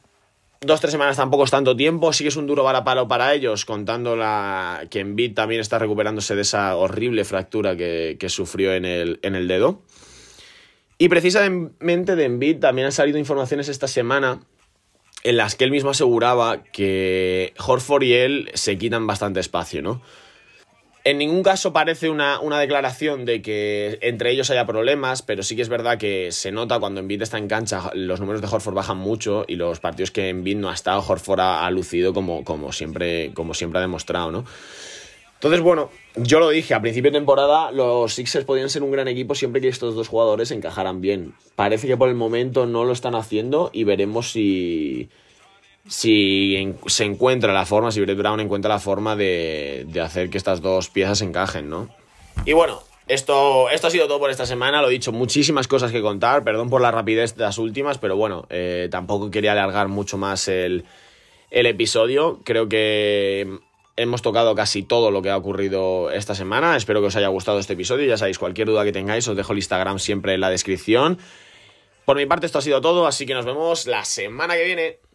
dos, 0.63 0.81
tres 0.81 0.93
semanas 0.93 1.19
tampoco 1.19 1.45
es 1.45 1.51
tanto 1.51 1.77
tiempo, 1.77 2.15
sí 2.15 2.25
que 2.25 2.29
es 2.29 2.37
un 2.37 2.47
duro 2.47 2.65
varapalo 2.65 3.07
para 3.07 3.35
ellos, 3.35 3.67
contando 3.67 4.17
la... 4.17 4.87
que 4.89 5.01
Embiid 5.01 5.35
también 5.35 5.61
está 5.61 5.79
recuperándose 5.79 6.35
de 6.35 6.41
esa 6.41 6.75
horrible 6.75 7.27
fractura 7.27 7.77
que, 7.77 8.17
que 8.19 8.31
sufrió 8.31 8.73
en 8.73 8.87
el, 8.87 9.21
en 9.21 9.35
el 9.35 9.47
dedo. 9.47 9.83
Y 10.99 11.09
precisamente 11.09 12.17
de 12.17 12.25
Embiid 12.25 12.59
también 12.59 12.87
han 12.87 12.93
salido 12.93 13.19
informaciones 13.19 13.69
esta 13.69 13.87
semana 13.87 14.41
en 15.23 15.37
las 15.37 15.55
que 15.55 15.65
él 15.65 15.71
mismo 15.71 15.91
aseguraba 15.91 16.65
que 16.65 17.55
Horford 17.65 18.03
y 18.03 18.15
él 18.15 18.51
se 18.55 18.79
quitan 18.79 19.07
bastante 19.07 19.41
espacio, 19.41 19.81
¿no? 19.81 20.03
En 21.05 21.17
ningún 21.17 21.43
caso 21.43 21.73
parece 21.73 22.11
una, 22.11 22.39
declaración 22.59 23.25
de 23.25 23.41
que 23.41 23.99
entre 24.03 24.31
ellos 24.31 24.51
haya 24.51 24.67
problemas, 24.67 25.23
pero 25.23 25.43
sí 25.43 25.57
que 25.57 25.63
es 25.63 25.71
verdad 25.71 25.97
que 25.97 26.33
se 26.33 26.53
nota 26.53 26.79
cuando 26.81 27.01
Embiid 27.01 27.23
está 27.23 27.39
en 27.39 27.49
cancha, 27.49 27.91
los 27.95 28.21
números 28.21 28.43
de 28.43 28.49
Horford 28.49 28.75
bajan 28.75 28.99
mucho 28.99 29.45
y 29.49 29.57
los 29.57 29.81
partidos 29.81 30.11
que 30.11 30.29
Embiid 30.29 30.57
no 30.57 30.69
ha 30.69 30.75
estado, 30.75 31.03
Horford 31.07 31.41
ha, 31.41 31.71
lucido 31.71 32.13
como, 32.13 32.45
como, 32.45 32.73
siempre, 32.73 33.31
como 33.33 33.55
siempre 33.55 33.79
ha 33.79 33.81
demostrado, 33.81 34.31
¿no? 34.31 34.45
Entonces, 35.39 35.61
bueno, 35.61 35.91
yo 36.17 36.41
lo 36.41 36.49
dije, 36.49 36.75
a 36.75 36.81
principio 36.81 37.13
de 37.13 37.19
temporada 37.19 37.71
los 37.71 38.13
Sixers 38.15 38.45
podían 38.45 38.69
ser 38.71 38.83
un 38.83 38.91
gran 38.91 39.07
equipo 39.07 39.37
siempre 39.37 39.61
que 39.61 39.69
estos 39.69 39.95
dos 39.95 40.09
jugadores 40.09 40.51
encajaran 40.51 41.01
bien. 41.01 41.35
Parece 41.55 41.87
que 41.87 41.97
por 41.97 42.09
el 42.09 42.17
momento 42.17 42.67
no 42.67 42.85
lo 42.85 42.93
están 42.93 43.15
haciendo 43.15 43.71
y 43.73 43.85
veremos 43.85 44.33
si 44.33 45.09
si 45.87 46.75
se 46.87 47.05
encuentra 47.05 47.53
la 47.53 47.65
forma, 47.65 47.93
si 47.93 48.01
Brett 48.01 48.19
Brown 48.19 48.41
encuentra 48.41 48.69
la 48.69 48.81
forma 48.81 49.15
de, 49.15 49.87
hacer 50.03 50.29
que 50.29 50.39
estas 50.39 50.61
dos 50.61 50.91
piezas 50.91 51.23
encajen, 51.23 51.71
¿no? 51.71 51.89
Y 52.45 52.53
bueno, 52.53 52.83
esto, 53.07 53.71
esto 53.71 53.87
ha 53.87 53.91
sido 53.91 54.07
todo 54.07 54.19
por 54.19 54.31
esta 54.31 54.45
semana, 54.45 54.83
lo 54.83 54.89
he 54.89 54.93
dicho, 54.93 55.13
muchísimas 55.13 55.67
cosas 55.67 55.91
que 55.91 56.03
contar, 56.03 56.45
perdón 56.45 56.69
por 56.69 56.83
la 56.83 56.91
rapidez 56.91 57.37
de 57.37 57.45
las 57.45 57.59
últimas, 57.59 57.97
pero 57.99 58.17
bueno, 58.17 58.47
eh, 58.51 58.89
tampoco 58.91 59.31
quería 59.31 59.53
alargar 59.53 59.89
mucho 59.89 60.19
más 60.19 60.49
el, 60.49 60.85
el 61.51 61.67
episodio, 61.67 62.41
creo 62.45 62.69
que 62.69 63.61
hemos 63.99 64.23
tocado 64.23 64.55
casi 64.55 64.83
todo 64.83 65.11
lo 65.11 65.21
que 65.23 65.31
ha 65.31 65.37
ocurrido 65.37 66.11
esta 66.11 66.35
semana, 66.35 66.77
espero 66.77 67.01
que 67.01 67.09
os 67.09 67.17
haya 67.17 67.29
gustado 67.29 67.59
este 67.59 67.73
episodio, 67.73 68.07
ya 68.07 68.17
sabéis, 68.17 68.39
cualquier 68.39 68.69
duda 68.69 68.85
que 68.85 68.93
tengáis 68.93 69.27
os 69.27 69.37
dejo 69.37 69.53
el 69.53 69.59
Instagram 69.59 69.99
siempre 69.99 70.35
en 70.35 70.41
la 70.41 70.51
descripción. 70.51 71.19
Por 72.05 72.17
mi 72.17 72.25
parte 72.25 72.47
esto 72.47 72.59
ha 72.59 72.63
sido 72.63 72.81
todo, 72.81 73.07
así 73.07 73.27
que 73.27 73.35
nos 73.35 73.45
vemos 73.45 73.87
la 73.87 74.05
semana 74.05 74.55
que 74.55 74.65
viene. 74.65 75.08